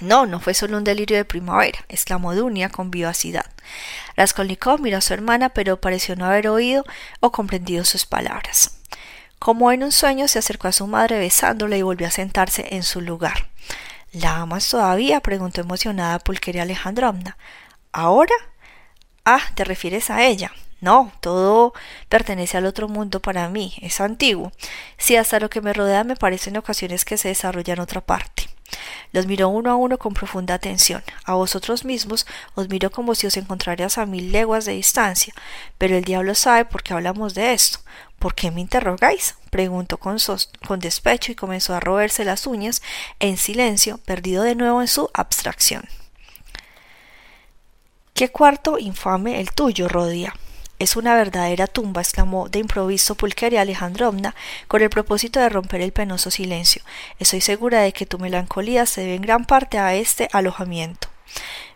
No, 0.00 0.26
no 0.26 0.40
fue 0.40 0.52
solo 0.52 0.76
un 0.76 0.82
delirio 0.82 1.16
de 1.16 1.24
primavera, 1.24 1.78
exclamó 1.88 2.34
Dunia 2.34 2.70
con 2.70 2.90
vivacidad. 2.90 3.46
Raskolnikov 4.16 4.80
miró 4.80 4.98
a 4.98 5.00
su 5.00 5.14
hermana, 5.14 5.50
pero 5.50 5.80
pareció 5.80 6.16
no 6.16 6.26
haber 6.26 6.48
oído 6.48 6.84
o 7.20 7.30
comprendido 7.30 7.84
sus 7.84 8.04
palabras. 8.04 8.78
Como 9.38 9.70
en 9.70 9.84
un 9.84 9.92
sueño, 9.92 10.26
se 10.26 10.40
acercó 10.40 10.66
a 10.66 10.72
su 10.72 10.88
madre 10.88 11.20
besándola 11.20 11.76
y 11.76 11.82
volvió 11.82 12.08
a 12.08 12.10
sentarse 12.10 12.66
en 12.74 12.82
su 12.82 13.00
lugar. 13.00 13.48
¿La 14.12 14.36
amas 14.36 14.68
todavía? 14.68 15.20
preguntó 15.20 15.60
emocionada 15.60 16.18
Pulqueria 16.18 16.62
Alejandrovna. 16.62 17.36
¿Ahora? 17.92 18.34
Ah, 19.24 19.42
te 19.54 19.64
refieres 19.64 20.10
a 20.10 20.24
ella. 20.24 20.50
No, 20.80 21.12
todo 21.20 21.74
pertenece 22.08 22.56
al 22.56 22.66
otro 22.66 22.88
mundo 22.88 23.20
para 23.20 23.48
mí, 23.48 23.74
es 23.82 24.00
antiguo. 24.00 24.52
Si 24.96 25.16
hasta 25.16 25.40
lo 25.40 25.50
que 25.50 25.60
me 25.60 25.72
rodea 25.72 26.04
me 26.04 26.16
parece 26.16 26.50
en 26.50 26.56
ocasiones 26.56 27.04
que 27.04 27.18
se 27.18 27.28
desarrolla 27.28 27.74
en 27.74 27.80
otra 27.80 28.00
parte. 28.00 28.44
Los 29.12 29.26
miro 29.26 29.48
uno 29.48 29.70
a 29.70 29.76
uno 29.76 29.98
con 29.98 30.14
profunda 30.14 30.54
atención. 30.54 31.02
A 31.24 31.34
vosotros 31.34 31.84
mismos 31.84 32.26
os 32.54 32.68
miro 32.68 32.90
como 32.90 33.14
si 33.14 33.26
os 33.26 33.36
encontrarías 33.36 33.98
a 33.98 34.06
mil 34.06 34.30
leguas 34.30 34.66
de 34.66 34.72
distancia. 34.72 35.34
Pero 35.78 35.96
el 35.96 36.04
diablo 36.04 36.34
sabe 36.34 36.64
por 36.64 36.82
qué 36.82 36.94
hablamos 36.94 37.34
de 37.34 37.52
esto. 37.52 37.80
¿Por 38.18 38.34
qué 38.34 38.50
me 38.50 38.60
interrogáis? 38.60 39.36
preguntó 39.50 39.98
con, 39.98 40.18
con 40.66 40.80
despecho 40.80 41.32
y 41.32 41.36
comenzó 41.36 41.74
a 41.74 41.80
roerse 41.80 42.24
las 42.24 42.46
uñas 42.46 42.82
en 43.20 43.36
silencio, 43.36 43.98
perdido 43.98 44.42
de 44.42 44.54
nuevo 44.54 44.80
en 44.80 44.88
su 44.88 45.08
abstracción. 45.14 45.84
Qué 48.14 48.30
cuarto 48.30 48.78
infame 48.78 49.40
el 49.40 49.52
tuyo, 49.52 49.88
Rodia. 49.88 50.34
Es 50.80 50.96
una 50.96 51.14
verdadera 51.14 51.66
tumba, 51.66 52.00
exclamó 52.00 52.48
de 52.48 52.60
improviso 52.60 53.14
Pulqueria 53.16 53.62
Alejandrovna, 53.62 54.34
con 54.66 54.82
el 54.82 54.90
propósito 54.90 55.40
de 55.40 55.48
romper 55.48 55.80
el 55.80 55.92
penoso 55.92 56.30
silencio. 56.30 56.82
Estoy 57.18 57.40
segura 57.40 57.80
de 57.80 57.92
que 57.92 58.06
tu 58.06 58.18
melancolía 58.18 58.86
se 58.86 59.02
debe 59.02 59.14
en 59.14 59.22
gran 59.22 59.44
parte 59.44 59.78
a 59.78 59.94
este 59.94 60.28
alojamiento. 60.32 61.08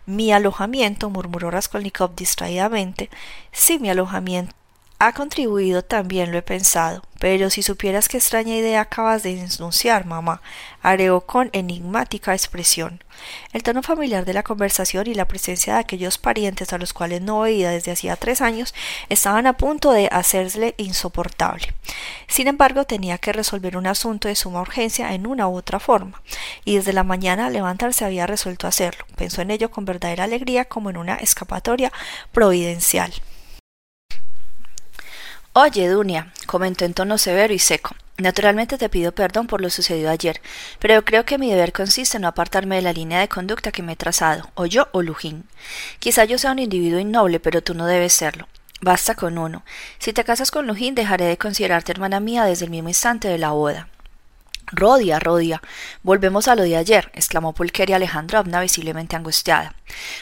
Mi 0.05 0.33
alojamiento, 0.33 1.09
murmuró 1.09 1.51
Raskolnikov 1.51 2.15
distraídamente. 2.15 3.09
Sí, 3.51 3.79
mi 3.79 3.89
alojamiento 3.89 4.53
ha 5.05 5.11
contribuido 5.11 5.83
también, 5.83 6.31
lo 6.31 6.37
he 6.37 6.41
pensado. 6.41 7.03
Pero 7.19 7.49
si 7.49 7.61
supieras 7.61 8.07
qué 8.07 8.17
extraña 8.17 8.55
idea 8.55 8.79
acabas 8.79 9.21
de 9.23 9.31
enunciar, 9.31 10.05
mamá, 10.05 10.41
agregó 10.81 11.21
con 11.21 11.49
enigmática 11.51 12.33
expresión. 12.33 13.03
El 13.51 13.63
tono 13.63 13.83
familiar 13.83 14.23
de 14.23 14.33
la 14.33 14.43
conversación 14.43 15.07
y 15.07 15.13
la 15.13 15.27
presencia 15.27 15.73
de 15.73 15.79
aquellos 15.79 16.17
parientes 16.17 16.71
a 16.71 16.77
los 16.77 16.93
cuales 16.93 17.21
no 17.21 17.39
oía 17.39 17.71
desde 17.71 17.91
hacía 17.91 18.15
tres 18.15 18.39
años 18.41 18.73
estaban 19.09 19.45
a 19.45 19.57
punto 19.57 19.91
de 19.91 20.07
hacerle 20.09 20.73
insoportable. 20.77 21.73
Sin 22.27 22.47
embargo, 22.47 22.85
tenía 22.85 23.17
que 23.17 23.33
resolver 23.33 23.75
un 23.75 23.87
asunto 23.87 24.29
de 24.29 24.35
suma 24.35 24.61
urgencia 24.61 25.13
en 25.13 25.27
una 25.27 25.49
u 25.49 25.55
otra 25.57 25.81
forma, 25.81 26.21
y 26.63 26.77
desde 26.77 26.93
la 26.93 27.03
mañana 27.03 27.47
al 27.47 27.53
levantarse 27.53 28.05
había 28.05 28.25
resuelto 28.25 28.67
hacerlo. 28.67 29.05
Pensó 29.17 29.41
en 29.41 29.51
ello 29.51 29.69
con 29.69 29.83
verdadera 29.83 30.23
alegría 30.23 30.63
como 30.65 30.89
en 30.89 30.95
una 30.97 31.15
escapatoria 31.15 31.91
providencial. 32.31 33.13
Oye, 35.55 35.87
Dunia, 35.87 36.33
comentó 36.47 36.83
en 36.83 36.95
tono 36.95 37.19
severo 37.19 37.53
y 37.53 37.59
seco. 37.59 37.95
Naturalmente 38.17 38.79
te 38.79 38.89
pido 38.89 39.11
perdón 39.11 39.45
por 39.45 39.61
lo 39.61 39.69
sucedido 39.69 40.09
ayer, 40.09 40.41
pero 40.79 41.05
creo 41.05 41.25
que 41.25 41.37
mi 41.37 41.51
deber 41.51 41.71
consiste 41.71 42.17
en 42.17 42.23
no 42.23 42.29
apartarme 42.29 42.77
de 42.77 42.81
la 42.81 42.91
línea 42.91 43.19
de 43.19 43.27
conducta 43.27 43.71
que 43.71 43.83
me 43.83 43.93
he 43.93 43.95
trazado, 43.95 44.49
o 44.55 44.65
yo 44.65 44.87
o 44.93 45.03
Lujín. 45.03 45.43
Quizá 45.99 46.25
yo 46.25 46.39
sea 46.39 46.53
un 46.53 46.57
individuo 46.59 46.99
innoble, 46.99 47.39
pero 47.39 47.61
tú 47.61 47.75
no 47.75 47.85
debes 47.85 48.13
serlo. 48.13 48.47
Basta 48.81 49.13
con 49.13 49.37
uno. 49.37 49.63
Si 49.99 50.11
te 50.11 50.23
casas 50.23 50.49
con 50.49 50.65
Lujín, 50.65 50.95
dejaré 50.95 51.25
de 51.25 51.37
considerarte 51.37 51.91
hermana 51.91 52.19
mía 52.19 52.45
desde 52.45 52.65
el 52.65 52.71
mismo 52.71 52.89
instante 52.89 53.27
de 53.27 53.37
la 53.37 53.51
boda. 53.51 53.89
Rodia, 54.67 55.19
Rodia. 55.19 55.61
Volvemos 56.01 56.47
a 56.47 56.55
lo 56.55 56.63
de 56.63 56.77
ayer, 56.77 57.11
exclamó 57.13 57.53
Pulqueria 57.53 57.97
Alejandrovna 57.97 58.61
visiblemente 58.61 59.15
angustiada. 59.15 59.75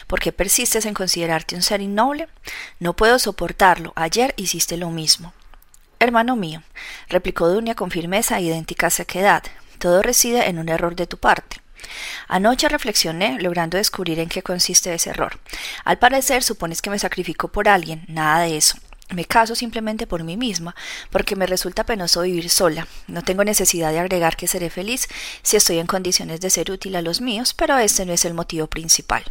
¿Por 0.06 0.20
qué 0.20 0.32
persistes 0.32 0.86
en 0.86 0.94
considerarte 0.94 1.54
un 1.54 1.62
ser 1.62 1.80
innoble? 1.80 2.28
No 2.78 2.94
puedo 2.94 3.18
soportarlo. 3.18 3.92
Ayer 3.96 4.34
hiciste 4.36 4.76
lo 4.76 4.90
mismo. 4.90 5.32
Hermano 5.98 6.34
mío, 6.34 6.62
replicó 7.08 7.48
Dunia 7.48 7.76
con 7.76 7.92
firmeza 7.92 8.38
e 8.38 8.42
idéntica 8.42 8.90
sequedad, 8.90 9.44
todo 9.78 10.02
reside 10.02 10.48
en 10.48 10.58
un 10.58 10.68
error 10.68 10.96
de 10.96 11.06
tu 11.06 11.16
parte. 11.16 11.60
Anoche 12.28 12.68
reflexioné, 12.68 13.38
logrando 13.40 13.76
descubrir 13.76 14.18
en 14.18 14.28
qué 14.28 14.42
consiste 14.42 14.92
ese 14.92 15.10
error. 15.10 15.38
Al 15.84 15.98
parecer 15.98 16.42
supones 16.42 16.82
que 16.82 16.90
me 16.90 16.98
sacrifico 16.98 17.48
por 17.48 17.68
alguien, 17.68 18.04
nada 18.08 18.40
de 18.40 18.56
eso. 18.56 18.78
Me 19.14 19.24
caso 19.24 19.54
simplemente 19.54 20.06
por 20.06 20.24
mí 20.24 20.36
misma, 20.36 20.74
porque 21.10 21.36
me 21.36 21.46
resulta 21.46 21.84
penoso 21.84 22.22
vivir 22.22 22.48
sola. 22.48 22.86
No 23.08 23.22
tengo 23.22 23.44
necesidad 23.44 23.92
de 23.92 23.98
agregar 23.98 24.36
que 24.36 24.48
seré 24.48 24.70
feliz 24.70 25.08
si 25.42 25.56
estoy 25.56 25.78
en 25.78 25.86
condiciones 25.86 26.40
de 26.40 26.50
ser 26.50 26.70
útil 26.70 26.96
a 26.96 27.02
los 27.02 27.20
míos, 27.20 27.54
pero 27.54 27.76
este 27.78 28.06
no 28.06 28.12
es 28.12 28.24
el 28.24 28.34
motivo 28.34 28.66
principal. 28.68 29.24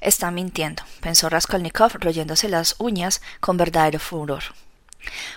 Está 0.00 0.30
mintiendo, 0.30 0.82
pensó 1.00 1.28
Raskolnikov, 1.28 1.92
royéndose 2.00 2.48
las 2.48 2.76
uñas 2.78 3.20
con 3.40 3.56
verdadero 3.56 3.98
furor. 3.98 4.42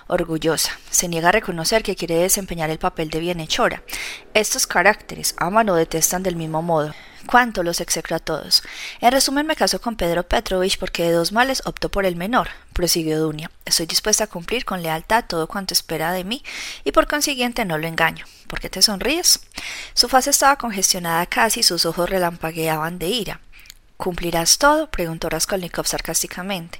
Orgullosa, 0.07 0.71
se 0.89 1.07
niega 1.07 1.29
a 1.29 1.33
reconocer 1.33 1.83
que 1.83 1.95
quiere 1.95 2.15
desempeñar 2.15 2.69
el 2.69 2.79
papel 2.79 3.09
de 3.09 3.19
bienhechora. 3.19 3.83
Estos 4.33 4.67
caracteres 4.67 5.35
aman 5.37 5.69
o 5.69 5.75
detestan 5.75 6.23
del 6.23 6.35
mismo 6.35 6.61
modo. 6.61 6.93
Cuánto 7.25 7.63
los 7.63 7.81
execro 7.81 8.15
a 8.15 8.19
todos. 8.19 8.63
En 9.01 9.11
resumen, 9.11 9.45
me 9.45 9.55
caso 9.55 9.81
con 9.81 9.95
Pedro 9.95 10.27
Petrovich 10.27 10.79
porque 10.79 11.03
de 11.03 11.11
dos 11.11 11.31
males 11.31 11.61
optó 11.65 11.89
por 11.89 12.05
el 12.05 12.15
menor, 12.15 12.49
prosiguió 12.73 13.19
Dunia. 13.19 13.51
Estoy 13.65 13.85
dispuesta 13.85 14.23
a 14.23 14.27
cumplir 14.27 14.65
con 14.65 14.81
lealtad 14.81 15.25
todo 15.27 15.47
cuanto 15.47 15.73
espera 15.73 16.11
de 16.13 16.23
mí 16.23 16.43
y 16.83 16.91
por 16.91 17.07
consiguiente 17.07 17.65
no 17.65 17.77
lo 17.77 17.87
engaño. 17.87 18.25
¿Por 18.47 18.59
qué 18.59 18.69
te 18.69 18.81
sonríes? 18.81 19.41
Su 19.93 20.07
faz 20.07 20.27
estaba 20.27 20.57
congestionada 20.57 21.25
casi 21.25 21.59
y 21.59 21.63
sus 21.63 21.85
ojos 21.85 22.09
relampagueaban 22.09 22.99
de 22.99 23.07
ira. 23.07 23.41
¿Cumplirás 23.97 24.57
todo? 24.57 24.89
preguntó 24.89 25.27
Raskolnikov 25.27 25.85
sarcásticamente. 25.85 26.79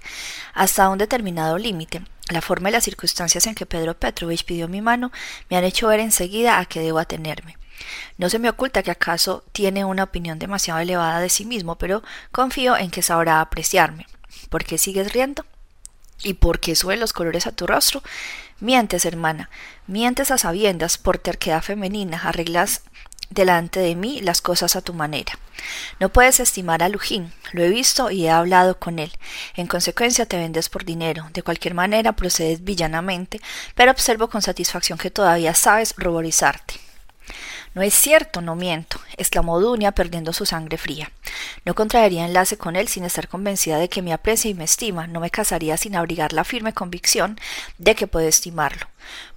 Hasta 0.53 0.87
un 0.87 0.97
determinado 0.97 1.57
límite. 1.57 2.01
La 2.29 2.41
forma 2.41 2.69
y 2.69 2.71
las 2.71 2.85
circunstancias 2.85 3.45
en 3.45 3.55
que 3.55 3.65
Pedro 3.65 3.93
Petrovich 3.93 4.45
pidió 4.45 4.69
mi 4.69 4.81
mano 4.81 5.11
me 5.49 5.57
han 5.57 5.65
hecho 5.65 5.89
ver 5.89 5.99
enseguida 5.99 6.59
a 6.59 6.65
qué 6.65 6.79
debo 6.79 6.97
atenerme. 6.97 7.58
No 8.17 8.29
se 8.29 8.39
me 8.39 8.49
oculta 8.49 8.83
que 8.83 8.91
acaso 8.91 9.43
tiene 9.51 9.85
una 9.85 10.03
opinión 10.03 10.39
demasiado 10.39 10.79
elevada 10.79 11.19
de 11.19 11.29
sí 11.29 11.45
mismo, 11.45 11.77
pero 11.77 12.03
confío 12.31 12.77
en 12.77 12.91
que 12.91 13.01
sabrá 13.01 13.41
apreciarme. 13.41 14.07
¿Por 14.49 14.63
qué 14.63 14.77
sigues 14.77 15.13
riendo? 15.13 15.45
¿Y 16.23 16.33
por 16.33 16.59
qué 16.59 16.75
suben 16.75 16.99
los 16.99 17.13
colores 17.13 17.47
a 17.47 17.51
tu 17.51 17.65
rostro? 17.65 18.03
Mientes, 18.59 19.05
hermana, 19.05 19.49
mientes 19.87 20.31
a 20.31 20.37
sabiendas, 20.37 20.97
por 20.97 21.17
terquedad 21.17 21.63
femenina, 21.63 22.21
arreglas 22.23 22.81
delante 23.29 23.79
de 23.79 23.95
mí 23.95 24.21
las 24.21 24.41
cosas 24.41 24.75
a 24.75 24.81
tu 24.81 24.93
manera. 24.93 25.37
No 25.99 26.09
puedes 26.09 26.39
estimar 26.39 26.83
a 26.83 26.89
Lujín, 26.89 27.31
lo 27.51 27.63
he 27.63 27.69
visto 27.69 28.11
y 28.11 28.25
he 28.25 28.29
hablado 28.29 28.79
con 28.79 28.99
él. 28.99 29.11
En 29.55 29.67
consecuencia 29.67 30.25
te 30.25 30.37
vendes 30.37 30.69
por 30.69 30.83
dinero. 30.83 31.29
De 31.33 31.43
cualquier 31.43 31.73
manera 31.73 32.13
procedes 32.13 32.63
villanamente, 32.63 33.39
pero 33.75 33.91
observo 33.91 34.29
con 34.29 34.41
satisfacción 34.41 34.97
que 34.97 35.11
todavía 35.11 35.53
sabes 35.53 35.93
ruborizarte. 35.97 36.75
No 37.75 37.81
es 37.81 37.93
cierto, 37.93 38.41
no 38.41 38.55
miento, 38.55 38.99
exclamó 39.17 39.59
Dunia 39.59 39.91
perdiendo 39.91 40.33
su 40.33 40.45
sangre 40.45 40.77
fría. 40.77 41.11
No 41.65 41.75
contraería 41.75 42.25
enlace 42.25 42.57
con 42.57 42.75
él 42.75 42.87
sin 42.87 43.03
estar 43.03 43.27
convencida 43.27 43.77
de 43.77 43.89
que 43.89 44.01
me 44.01 44.13
aprecia 44.13 44.49
y 44.49 44.53
me 44.53 44.63
estima, 44.63 45.07
no 45.07 45.19
me 45.19 45.29
casaría 45.29 45.77
sin 45.77 45.95
abrigar 45.95 46.33
la 46.33 46.43
firme 46.43 46.73
convicción 46.73 47.39
de 47.77 47.95
que 47.95 48.07
puedo 48.07 48.27
estimarlo. 48.27 48.87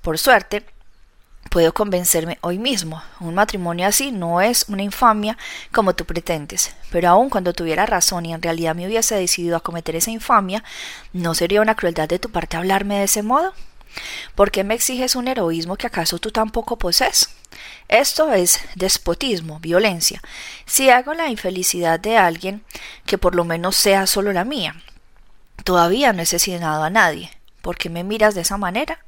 Por 0.00 0.18
suerte, 0.18 0.64
puedo 1.50 1.74
convencerme 1.74 2.38
hoy 2.40 2.58
mismo. 2.58 3.02
Un 3.20 3.34
matrimonio 3.34 3.86
así 3.86 4.10
no 4.10 4.40
es 4.40 4.64
una 4.68 4.82
infamia 4.82 5.36
como 5.70 5.94
tú 5.94 6.06
pretendes, 6.06 6.74
pero 6.90 7.10
aun 7.10 7.28
cuando 7.28 7.52
tuviera 7.52 7.84
razón 7.84 8.24
y 8.24 8.32
en 8.32 8.40
realidad 8.40 8.74
me 8.74 8.86
hubiese 8.86 9.14
decidido 9.16 9.56
a 9.56 9.60
cometer 9.60 9.94
esa 9.94 10.10
infamia, 10.10 10.64
¿no 11.12 11.34
sería 11.34 11.60
una 11.60 11.74
crueldad 11.74 12.08
de 12.08 12.18
tu 12.18 12.30
parte 12.30 12.56
hablarme 12.56 12.98
de 12.98 13.04
ese 13.04 13.22
modo? 13.22 13.52
¿Por 14.34 14.50
qué 14.50 14.64
me 14.64 14.74
exiges 14.74 15.16
un 15.16 15.28
heroísmo 15.28 15.76
que 15.76 15.86
acaso 15.86 16.18
tú 16.18 16.30
tampoco 16.30 16.78
posees? 16.78 17.30
Esto 17.88 18.32
es 18.32 18.60
despotismo, 18.74 19.60
violencia. 19.60 20.22
Si 20.66 20.90
hago 20.90 21.14
la 21.14 21.28
infelicidad 21.28 22.00
de 22.00 22.16
alguien, 22.16 22.64
que 23.06 23.18
por 23.18 23.34
lo 23.34 23.44
menos 23.44 23.76
sea 23.76 24.06
solo 24.06 24.32
la 24.32 24.44
mía. 24.44 24.76
Todavía 25.64 26.12
no 26.12 26.20
he 26.20 26.22
asesinado 26.22 26.82
a 26.82 26.90
nadie. 26.90 27.30
¿Por 27.60 27.76
qué 27.76 27.90
me 27.90 28.04
miras 28.04 28.34
de 28.34 28.40
esa 28.40 28.56
manera? 28.56 28.98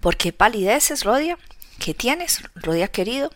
¿Por 0.00 0.16
qué 0.16 0.32
palideces, 0.32 1.04
Rodia? 1.04 1.38
¿Qué 1.78 1.94
tienes, 1.94 2.42
Rodia 2.54 2.88
querido? 2.88 3.30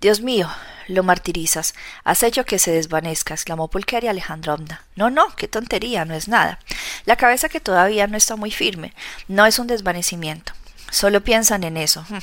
Dios 0.00 0.20
mío, 0.20 0.50
lo 0.88 1.02
martirizas. 1.02 1.74
Has 2.04 2.22
hecho 2.22 2.44
que 2.44 2.58
se 2.58 2.72
desvanezca, 2.72 3.34
exclamó 3.34 3.68
Pulqueria 3.68 4.10
Alejandrovna. 4.10 4.84
No, 4.96 5.10
no, 5.10 5.34
qué 5.36 5.48
tontería, 5.48 6.04
no 6.04 6.14
es 6.14 6.28
nada. 6.28 6.58
La 7.04 7.16
cabeza 7.16 7.48
que 7.48 7.60
todavía 7.60 8.06
no 8.06 8.16
está 8.16 8.36
muy 8.36 8.50
firme. 8.50 8.92
No 9.28 9.46
es 9.46 9.58
un 9.58 9.66
desvanecimiento. 9.66 10.52
Solo 10.90 11.22
piensan 11.22 11.64
en 11.64 11.76
eso. 11.76 12.04
Hm. 12.08 12.18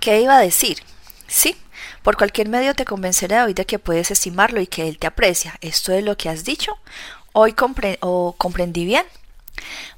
¿Qué 0.00 0.20
iba 0.20 0.36
a 0.36 0.40
decir? 0.40 0.82
Sí, 1.28 1.56
por 2.02 2.16
cualquier 2.16 2.48
medio 2.48 2.74
te 2.74 2.84
convenceré 2.84 3.42
hoy 3.42 3.52
de 3.52 3.66
que 3.66 3.78
puedes 3.78 4.10
estimarlo 4.10 4.60
y 4.60 4.66
que 4.66 4.88
él 4.88 4.98
te 4.98 5.06
aprecia. 5.06 5.56
¿Esto 5.60 5.92
es 5.92 6.04
lo 6.04 6.16
que 6.16 6.28
has 6.28 6.44
dicho? 6.44 6.78
¿Hoy 7.32 7.54
o 8.00 8.34
comprendí 8.38 8.84
bien? 8.84 9.04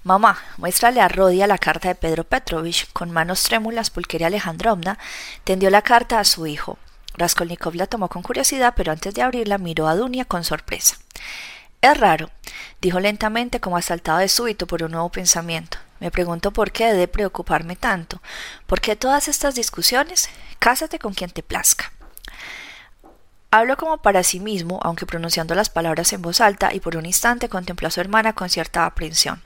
Mamá, 0.04 0.38
muéstrale 0.56 1.00
a 1.00 1.08
Rodia 1.08 1.46
la 1.46 1.58
carta 1.58 1.88
de 1.88 1.94
Pedro 1.94 2.24
Petrovich. 2.24 2.90
Con 2.92 3.10
manos 3.10 3.42
trémulas, 3.42 3.90
Pulqueria 3.90 4.28
Alejandrovna 4.28 4.98
tendió 5.44 5.70
la 5.70 5.82
carta 5.82 6.20
a 6.20 6.24
su 6.24 6.46
hijo. 6.46 6.78
Raskolnikov 7.16 7.74
la 7.74 7.86
tomó 7.86 8.08
con 8.08 8.22
curiosidad, 8.22 8.74
pero 8.76 8.92
antes 8.92 9.14
de 9.14 9.22
abrirla 9.22 9.58
miró 9.58 9.88
a 9.88 9.96
Dunia 9.96 10.24
con 10.24 10.44
sorpresa. 10.44 10.96
Es 11.80 11.96
raro, 11.96 12.30
dijo 12.80 13.00
lentamente 13.00 13.60
como 13.60 13.76
asaltado 13.76 14.18
de 14.18 14.28
súbito 14.28 14.66
por 14.66 14.82
un 14.82 14.92
nuevo 14.92 15.10
pensamiento. 15.10 15.78
Me 16.00 16.10
pregunto 16.10 16.52
por 16.52 16.70
qué 16.70 16.90
he 16.90 16.94
de 16.94 17.08
preocuparme 17.08 17.76
tanto. 17.76 18.22
¿Por 18.66 18.80
qué 18.80 18.96
todas 18.96 19.28
estas 19.28 19.54
discusiones? 19.54 20.28
Cásate 20.58 20.98
con 20.98 21.14
quien 21.14 21.30
te 21.30 21.42
plazca. 21.42 21.92
Habló 23.50 23.76
como 23.76 23.98
para 23.98 24.22
sí 24.22 24.40
mismo, 24.40 24.78
aunque 24.82 25.06
pronunciando 25.06 25.54
las 25.54 25.70
palabras 25.70 26.12
en 26.12 26.22
voz 26.22 26.40
alta, 26.40 26.74
y 26.74 26.80
por 26.80 26.96
un 26.96 27.06
instante 27.06 27.48
contempló 27.48 27.88
a 27.88 27.90
su 27.90 28.00
hermana 28.00 28.34
con 28.34 28.50
cierta 28.50 28.84
aprensión. 28.84 29.42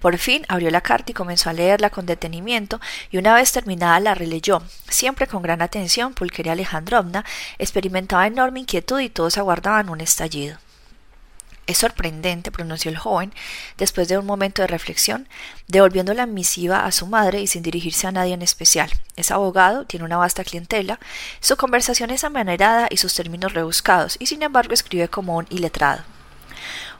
Por 0.00 0.18
fin 0.18 0.44
abrió 0.48 0.70
la 0.70 0.80
carta 0.80 1.12
y 1.12 1.14
comenzó 1.14 1.50
a 1.50 1.52
leerla 1.52 1.90
con 1.90 2.06
detenimiento, 2.06 2.80
y 3.10 3.18
una 3.18 3.34
vez 3.34 3.52
terminada 3.52 4.00
la 4.00 4.14
releyó. 4.14 4.62
Siempre 4.88 5.26
con 5.26 5.42
gran 5.42 5.62
atención, 5.62 6.14
Pulqueria 6.14 6.52
Alejandrovna 6.52 7.24
experimentaba 7.58 8.26
enorme 8.26 8.60
inquietud 8.60 9.00
y 9.00 9.10
todos 9.10 9.38
aguardaban 9.38 9.88
un 9.88 10.00
estallido. 10.00 10.58
Es 11.66 11.78
sorprendente, 11.78 12.50
pronunció 12.50 12.90
el 12.90 12.98
joven, 12.98 13.32
después 13.78 14.08
de 14.08 14.18
un 14.18 14.26
momento 14.26 14.62
de 14.62 14.66
reflexión, 14.68 15.28
devolviendo 15.68 16.12
la 16.12 16.26
misiva 16.26 16.84
a 16.84 16.90
su 16.90 17.06
madre 17.06 17.40
y 17.40 17.46
sin 17.46 17.62
dirigirse 17.62 18.08
a 18.08 18.12
nadie 18.12 18.34
en 18.34 18.42
especial. 18.42 18.90
Es 19.14 19.30
abogado, 19.30 19.86
tiene 19.86 20.04
una 20.04 20.16
vasta 20.16 20.42
clientela, 20.42 20.98
su 21.40 21.56
conversación 21.56 22.10
es 22.10 22.24
amanerada 22.24 22.88
y 22.90 22.96
sus 22.96 23.14
términos 23.14 23.54
rebuscados, 23.54 24.16
y 24.18 24.26
sin 24.26 24.42
embargo 24.42 24.74
escribe 24.74 25.06
como 25.06 25.36
un 25.36 25.46
iletrado. 25.50 26.02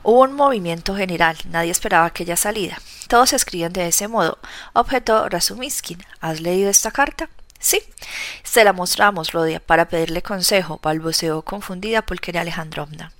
Hubo 0.03 0.21
un 0.21 0.33
movimiento 0.33 0.95
general, 0.95 1.37
nadie 1.49 1.71
esperaba 1.71 2.05
aquella 2.05 2.35
salida. 2.35 2.77
Todos 3.07 3.31
escriben 3.31 3.71
de 3.71 3.87
ese 3.87 4.09
modo, 4.09 4.37
objetó 4.73 5.29
Razumiskin. 5.29 6.03
¿Has 6.19 6.41
leído 6.41 6.69
esta 6.69 6.91
carta? 6.91 7.29
Sí. 7.57 7.81
Se 8.43 8.65
la 8.65 8.73
mostramos, 8.73 9.31
Rodia, 9.31 9.61
para 9.61 9.87
pedirle 9.87 10.21
consejo, 10.21 10.79
balbuceó 10.83 11.41
confundida 11.43 12.01
Pulqueria 12.01 12.41
Alejandrovna. 12.41 13.13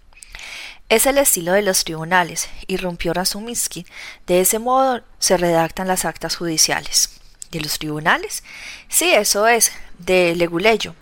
Es 0.90 1.06
el 1.06 1.18
estilo 1.18 1.54
de 1.54 1.62
los 1.62 1.86
tribunales, 1.86 2.50
irrumpió 2.68 3.14
Razuminsky. 3.14 3.86
De 4.28 4.42
ese 4.42 4.60
modo 4.60 5.02
se 5.20 5.38
redactan 5.38 5.88
las 5.88 6.04
actas 6.04 6.36
judiciales. 6.36 7.10
¿De 7.50 7.62
los 7.62 7.80
tribunales? 7.80 8.44
Sí, 8.90 9.14
eso 9.14 9.48
es, 9.48 9.72
de 10.00 10.36
Leguleyo. 10.36 10.96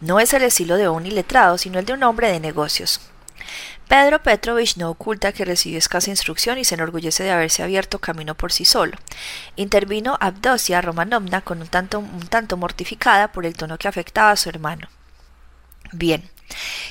No 0.00 0.18
es 0.18 0.34
el 0.34 0.42
estilo 0.42 0.76
de 0.76 0.88
un 0.88 1.06
iletrado, 1.06 1.58
sino 1.58 1.78
el 1.78 1.86
de 1.86 1.92
un 1.92 2.02
hombre 2.02 2.32
de 2.32 2.40
negocios. 2.40 3.00
Pedro 3.88 4.22
Petrovich 4.22 4.76
no 4.76 4.90
oculta 4.90 5.32
que 5.32 5.46
recibió 5.46 5.78
escasa 5.78 6.10
instrucción 6.10 6.58
y 6.58 6.64
se 6.64 6.74
enorgullece 6.74 7.24
de 7.24 7.30
haberse 7.30 7.62
abierto 7.62 7.98
camino 7.98 8.34
por 8.34 8.52
sí 8.52 8.66
solo. 8.66 8.98
Intervino 9.56 10.18
Abdosia 10.20 10.82
Romanovna 10.82 11.40
con 11.40 11.62
un 11.62 11.68
tanto, 11.68 11.98
un 11.98 12.26
tanto 12.28 12.58
mortificada 12.58 13.32
por 13.32 13.46
el 13.46 13.56
tono 13.56 13.78
que 13.78 13.88
afectaba 13.88 14.30
a 14.30 14.36
su 14.36 14.50
hermano. 14.50 14.88
Bien, 15.92 16.28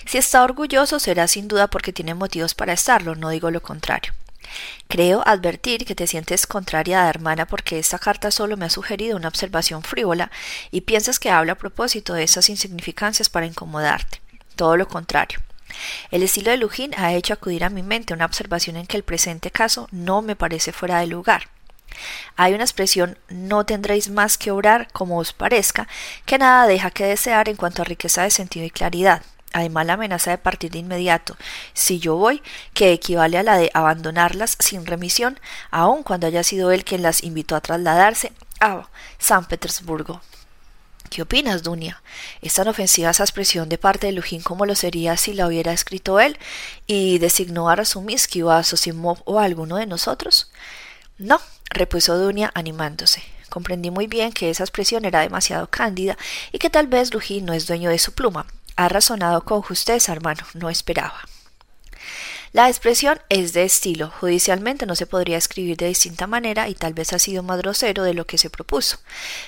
si 0.08 0.18
está 0.18 0.44
orgulloso 0.44 1.00
será 1.00 1.28
sin 1.28 1.48
duda 1.48 1.68
porque 1.68 1.94
tiene 1.94 2.16
motivos 2.16 2.56
para 2.56 2.74
estarlo, 2.74 3.14
no 3.14 3.30
digo 3.30 3.52
lo 3.52 3.62
contrario. 3.62 4.14
Creo 4.88 5.22
advertir 5.28 5.86
que 5.86 5.94
te 5.94 6.08
sientes 6.08 6.48
contrariada, 6.48 7.10
hermana, 7.10 7.46
porque 7.46 7.78
esta 7.78 8.00
carta 8.00 8.32
solo 8.32 8.58
me 8.58 8.66
ha 8.66 8.70
sugerido 8.72 9.18
una 9.18 9.28
observación 9.28 9.84
frívola 9.84 10.32
y 10.72 10.82
piensas 10.82 11.20
que 11.20 11.30
habla 11.30 11.54
a 11.54 11.58
propósito 11.58 12.16
de 12.16 12.24
esas 12.24 12.50
insignificancias 12.50 13.30
para 13.30 13.46
incomodarte. 13.46 14.20
Todo 14.56 14.78
lo 14.78 14.88
contrario. 14.88 15.40
El 16.12 16.24
estilo 16.24 16.52
de 16.52 16.58
Lujín 16.58 16.94
ha 16.98 17.14
hecho 17.14 17.34
acudir 17.34 17.64
a 17.64 17.70
mi 17.70 17.84
mente 17.84 18.14
una 18.14 18.26
observación 18.26 18.76
en 18.76 18.88
que 18.88 18.98
el 18.98 19.04
presente 19.04 19.52
caso 19.52 19.88
no 19.92 20.22
me 20.22 20.36
parece 20.36 20.72
fuera 20.72 21.00
de 21.00 21.08
lugar. 21.08 21.50
Hay 22.36 22.54
una 22.54 22.64
expresión 22.64 23.18
no 23.30 23.66
tendréis 23.66 24.10
más 24.10 24.38
que 24.38 24.52
obrar 24.52 24.88
como 24.92 25.18
os 25.18 25.34
parezca, 25.34 25.88
que 26.26 26.38
nada 26.38 26.68
deja 26.68 26.92
que 26.92 27.06
desear 27.06 27.50
en 27.50 27.56
cuanto 27.56 27.82
a 27.82 27.86
riqueza 27.86 28.24
de 28.24 28.32
sentido 28.32 28.66
y 28.66 28.70
claridad. 28.70 29.24
Además, 29.54 29.86
la 29.86 29.94
amenaza 29.94 30.32
de 30.32 30.38
partir 30.38 30.72
de 30.72 30.80
inmediato, 30.80 31.38
si 31.74 32.00
yo 32.00 32.16
voy, 32.16 32.44
que 32.74 32.92
equivale 32.92 33.38
a 33.38 33.44
la 33.44 33.58
de 33.58 33.72
abandonarlas 33.74 34.58
sin 34.60 34.86
remisión, 34.86 35.40
aun 35.72 36.04
cuando 36.04 36.28
haya 36.28 36.44
sido 36.44 36.72
él 36.72 36.84
quien 36.84 37.02
las 37.02 37.24
invitó 37.24 37.56
a 37.56 37.62
trasladarse 37.62 38.34
a 38.60 38.88
San 39.18 39.46
Petersburgo. 39.46 40.22
¿Qué 41.10 41.22
opinas, 41.22 41.64
Dunia? 41.64 42.02
¿Es 42.42 42.56
tan 42.56 42.68
ofensiva 42.68 43.10
esa 43.10 43.24
expresión 43.24 43.70
de 43.70 43.78
parte 43.78 44.08
de 44.08 44.14
Lujín 44.14 44.42
como 44.42 44.66
lo 44.66 44.76
sería 44.76 45.16
si 45.18 45.34
la 45.34 45.48
hubiera 45.48 45.72
escrito 45.72 46.20
él 46.20 46.38
y 46.86 47.18
designó 47.20 47.70
a 47.70 47.76
Razuminsky 47.76 48.42
o 48.42 48.52
a 48.52 48.64
Sosimov 48.64 49.20
o 49.26 49.40
a 49.40 49.46
alguno 49.46 49.78
de 49.78 49.86
nosotros? 49.86 50.52
No, 51.18 51.40
repuso 51.70 52.18
Dunia 52.18 52.52
animándose. 52.54 53.24
Comprendí 53.50 53.90
muy 53.90 54.08
bien 54.08 54.34
que 54.34 54.50
esa 54.50 54.64
expresión 54.64 55.06
era 55.06 55.22
demasiado 55.22 55.70
cándida 55.70 56.18
y 56.52 56.60
que 56.60 56.70
tal 56.70 56.88
vez 56.88 57.14
Lujín 57.14 57.46
no 57.46 57.54
es 57.54 57.68
dueño 57.68 57.90
de 57.90 58.00
su 58.00 58.14
pluma, 58.14 58.46
ha 58.76 58.90
razonado 58.90 59.44
con 59.44 59.62
justeza, 59.62 60.12
hermano, 60.12 60.44
no 60.54 60.70
esperaba. 60.70 61.22
La 62.58 62.70
expresión 62.70 63.20
es 63.30 63.54
de 63.54 63.66
estilo. 63.66 64.10
Judicialmente 64.20 64.88
no 64.88 64.96
se 64.96 65.06
podría 65.06 65.38
escribir 65.38 65.78
de 65.78 65.90
distinta 65.90 66.26
manera 66.26 66.68
y 66.70 66.74
tal 66.74 66.96
vez 66.96 67.14
ha 67.14 67.20
sido 67.20 67.44
más 67.44 67.60
grosero 67.60 68.02
de 68.02 68.16
lo 68.16 68.26
que 68.26 68.40
se 68.40 68.50
propuso. 68.50 68.98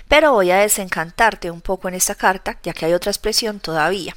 Pero 0.07 0.33
voy 0.33 0.51
a 0.51 0.57
desencantarte 0.57 1.49
un 1.49 1.61
poco 1.61 1.87
en 1.87 1.95
esta 1.95 2.13
carta, 2.13 2.59
ya 2.61 2.71
que 2.71 2.85
hay 2.85 2.93
otra 2.93 3.09
expresión 3.09 3.61
todavía. 3.61 4.15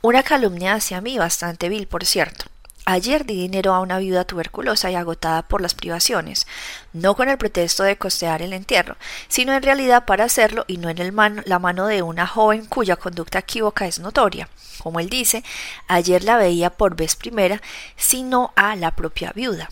Una 0.00 0.22
calumnia 0.22 0.74
hacia 0.74 1.00
mí 1.00 1.18
bastante 1.18 1.68
vil, 1.68 1.88
por 1.88 2.04
cierto. 2.04 2.44
Ayer 2.86 3.24
di 3.26 3.34
dinero 3.34 3.74
a 3.74 3.80
una 3.80 3.98
viuda 3.98 4.24
tuberculosa 4.24 4.90
y 4.90 4.94
agotada 4.94 5.42
por 5.42 5.60
las 5.60 5.74
privaciones, 5.74 6.46
no 6.92 7.14
con 7.14 7.28
el 7.28 7.38
pretexto 7.38 7.82
de 7.82 7.98
costear 7.98 8.42
el 8.42 8.52
entierro, 8.52 8.96
sino 9.28 9.52
en 9.52 9.62
realidad 9.62 10.06
para 10.06 10.24
hacerlo 10.24 10.64
y 10.66 10.78
no 10.78 10.88
en 10.88 10.98
el 10.98 11.14
la 11.44 11.58
mano 11.58 11.86
de 11.86 12.02
una 12.02 12.26
joven 12.26 12.64
cuya 12.64 12.96
conducta 12.96 13.40
equívoca 13.40 13.86
es 13.86 13.98
notoria. 13.98 14.48
Como 14.78 14.98
él 14.98 15.10
dice, 15.10 15.44
ayer 15.88 16.24
la 16.24 16.38
veía 16.38 16.70
por 16.70 16.96
vez 16.96 17.16
primera, 17.16 17.60
sino 17.96 18.52
a 18.56 18.74
la 18.76 18.92
propia 18.92 19.32
viuda. 19.34 19.68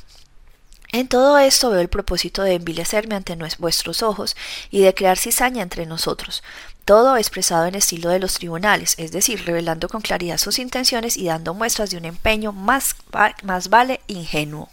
En 0.90 1.06
todo 1.06 1.38
esto 1.38 1.70
veo 1.70 1.80
el 1.80 1.88
propósito 1.88 2.42
de 2.42 2.54
envilecerme 2.54 3.14
ante 3.14 3.36
vuestros 3.58 4.02
ojos 4.02 4.36
y 4.70 4.80
de 4.80 4.94
crear 4.94 5.18
cizaña 5.18 5.62
entre 5.62 5.84
nosotros, 5.84 6.42
todo 6.88 7.18
expresado 7.18 7.66
en 7.66 7.74
estilo 7.74 8.08
de 8.08 8.18
los 8.18 8.32
tribunales, 8.32 8.94
es 8.96 9.12
decir, 9.12 9.44
revelando 9.44 9.90
con 9.90 10.00
claridad 10.00 10.38
sus 10.38 10.58
intenciones 10.58 11.18
y 11.18 11.26
dando 11.26 11.52
muestras 11.52 11.90
de 11.90 11.98
un 11.98 12.06
empeño 12.06 12.50
más, 12.50 12.96
más 13.42 13.68
vale 13.68 14.00
ingenuo. 14.06 14.70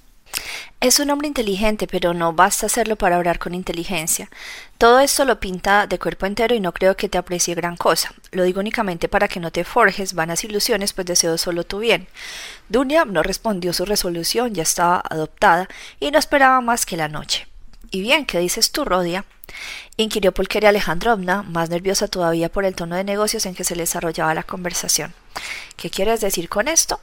Es 0.80 1.02
un 1.02 1.10
hombre 1.10 1.28
inteligente, 1.28 1.88
pero 1.88 2.14
no 2.14 2.32
basta 2.32 2.68
hacerlo 2.68 2.96
para 2.96 3.18
orar 3.18 3.38
con 3.38 3.54
inteligencia. 3.54 4.30
Todo 4.78 5.02
esto 5.02 5.26
lo 5.26 5.42
pinta 5.42 5.88
de 5.88 6.00
cuerpo 6.00 6.26
entero 6.26 6.56
y 6.56 6.62
no 6.62 6.72
creo 6.72 6.96
que 6.96 7.10
te 7.10 7.18
aprecie 7.18 7.54
gran 7.54 7.76
cosa. 7.76 8.14
Lo 8.32 8.44
digo 8.44 8.62
únicamente 8.62 9.10
para 9.10 9.28
que 9.28 9.42
no 9.42 9.52
te 9.52 9.66
forjes 9.66 10.14
vanas 10.14 10.46
ilusiones, 10.46 10.94
pues 10.94 11.08
deseo 11.08 11.38
solo 11.38 11.66
tu 11.66 11.80
bien. 11.80 12.08
Dunia 12.70 13.04
no 13.04 13.24
respondió 13.24 13.74
su 13.74 13.84
resolución, 13.84 14.54
ya 14.54 14.64
estaba 14.64 15.04
adoptada 15.10 15.68
y 16.00 16.12
no 16.12 16.20
esperaba 16.20 16.62
más 16.62 16.86
que 16.86 16.96
la 16.96 17.10
noche. 17.10 17.46
¿Y 17.92 18.02
bien, 18.02 18.26
qué 18.26 18.40
dices 18.40 18.72
tú, 18.72 18.86
Rodia? 18.86 19.26
inquirió 19.98 20.34
Pulqueria 20.34 20.70
Alejandrovna, 20.70 21.44
más 21.44 21.70
nerviosa 21.70 22.08
todavía 22.08 22.50
por 22.50 22.66
el 22.66 22.76
tono 22.76 22.96
de 22.96 23.04
negocios 23.04 23.46
en 23.46 23.56
que 23.56 23.64
se 23.64 23.76
desarrollaba 23.76 24.34
la 24.34 24.44
conversación. 24.44 25.14
¿Qué 25.78 25.90
quieres 25.90 26.22
decir 26.22 26.50
con 26.50 26.68
esto? 26.68 27.00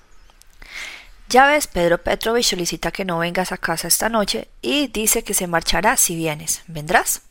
Ya 1.28 1.46
ves, 1.46 1.66
Pedro 1.66 1.98
Petrovich 1.98 2.50
solicita 2.50 2.90
que 2.90 3.04
no 3.04 3.18
vengas 3.18 3.52
a 3.52 3.56
casa 3.56 3.88
esta 3.88 4.08
noche 4.08 4.48
y 4.60 4.88
dice 4.88 5.24
que 5.24 5.34
se 5.34 5.46
marchará 5.46 5.96
si 5.96 6.14
vienes. 6.14 6.62
¿Vendrás? 6.66 7.22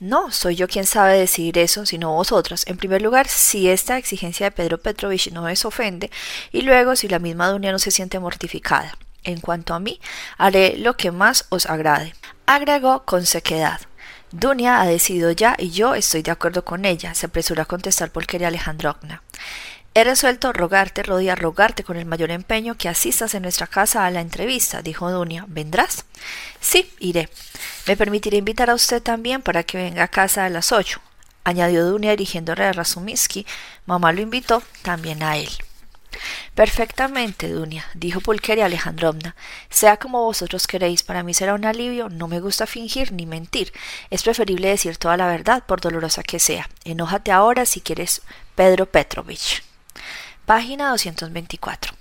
No, 0.00 0.30
soy 0.30 0.56
yo 0.56 0.66
quien 0.66 0.86
sabe 0.86 1.18
decidir 1.18 1.58
eso, 1.58 1.86
sino 1.86 2.14
vosotros. 2.14 2.66
En 2.66 2.76
primer 2.76 3.02
lugar, 3.02 3.28
si 3.28 3.68
esta 3.68 3.98
exigencia 3.98 4.46
de 4.46 4.50
Pedro 4.50 4.78
Petrovich 4.78 5.30
no 5.30 5.44
os 5.44 5.64
ofende, 5.64 6.10
y 6.52 6.62
luego 6.62 6.96
si 6.96 7.08
la 7.08 7.18
misma 7.18 7.50
Dunia 7.50 7.70
no 7.70 7.78
se 7.78 7.90
siente 7.90 8.18
mortificada. 8.18 8.96
En 9.24 9.40
cuanto 9.40 9.74
a 9.74 9.80
mí, 9.80 10.00
haré 10.38 10.76
lo 10.76 10.96
que 10.96 11.10
más 11.10 11.46
os 11.48 11.66
agrade. 11.66 12.14
Agregó 12.46 13.04
con 13.04 13.26
sequedad. 13.26 13.80
Dunia 14.30 14.80
ha 14.80 14.86
decidido 14.86 15.30
ya 15.30 15.54
y 15.58 15.70
yo 15.70 15.94
estoy 15.94 16.22
de 16.22 16.30
acuerdo 16.30 16.64
con 16.64 16.84
ella, 16.84 17.14
se 17.14 17.26
apresuró 17.26 17.62
a 17.62 17.66
contestar 17.66 18.10
Pulqueria 18.10 18.48
Alejandrovna. 18.48 19.22
He 19.96 20.02
resuelto 20.02 20.52
rogarte, 20.52 21.04
Rodia, 21.04 21.36
rogarte 21.36 21.84
con 21.84 21.96
el 21.96 22.04
mayor 22.04 22.32
empeño 22.32 22.76
que 22.76 22.88
asistas 22.88 23.34
en 23.34 23.42
nuestra 23.42 23.68
casa 23.68 24.04
a 24.04 24.10
la 24.10 24.20
entrevista, 24.20 24.82
dijo 24.82 25.08
Dunia. 25.08 25.44
¿Vendrás? 25.46 26.04
Sí, 26.60 26.90
iré. 26.98 27.28
Me 27.86 27.96
permitiré 27.96 28.38
invitar 28.38 28.70
a 28.70 28.74
usted 28.74 29.00
también 29.00 29.40
para 29.40 29.62
que 29.62 29.78
venga 29.78 30.02
a 30.02 30.08
casa 30.08 30.44
a 30.44 30.50
las 30.50 30.72
ocho, 30.72 31.00
añadió 31.44 31.86
Dunia 31.86 32.10
dirigiéndole 32.10 32.64
a 32.64 32.72
Razuminsky. 32.72 33.46
Mamá 33.86 34.12
lo 34.12 34.20
invitó 34.20 34.64
también 34.82 35.22
a 35.22 35.36
él. 35.36 35.48
Perfectamente, 36.54 37.48
Dunia, 37.48 37.84
dijo 37.94 38.20
Pulqueria 38.20 38.66
Alejandrovna. 38.66 39.34
Sea 39.70 39.96
como 39.96 40.24
vosotros 40.24 40.66
queréis, 40.66 41.02
para 41.02 41.22
mí 41.22 41.34
será 41.34 41.54
un 41.54 41.64
alivio, 41.64 42.08
no 42.08 42.28
me 42.28 42.40
gusta 42.40 42.66
fingir 42.66 43.12
ni 43.12 43.26
mentir. 43.26 43.72
Es 44.10 44.22
preferible 44.22 44.68
decir 44.68 44.96
toda 44.96 45.16
la 45.16 45.26
verdad, 45.26 45.64
por 45.66 45.80
dolorosa 45.80 46.22
que 46.22 46.38
sea. 46.38 46.68
Enójate 46.84 47.32
ahora 47.32 47.66
si 47.66 47.80
quieres, 47.80 48.22
Pedro 48.54 48.86
Petrovich. 48.86 49.62
Página 50.46 50.90
224. 50.90 51.94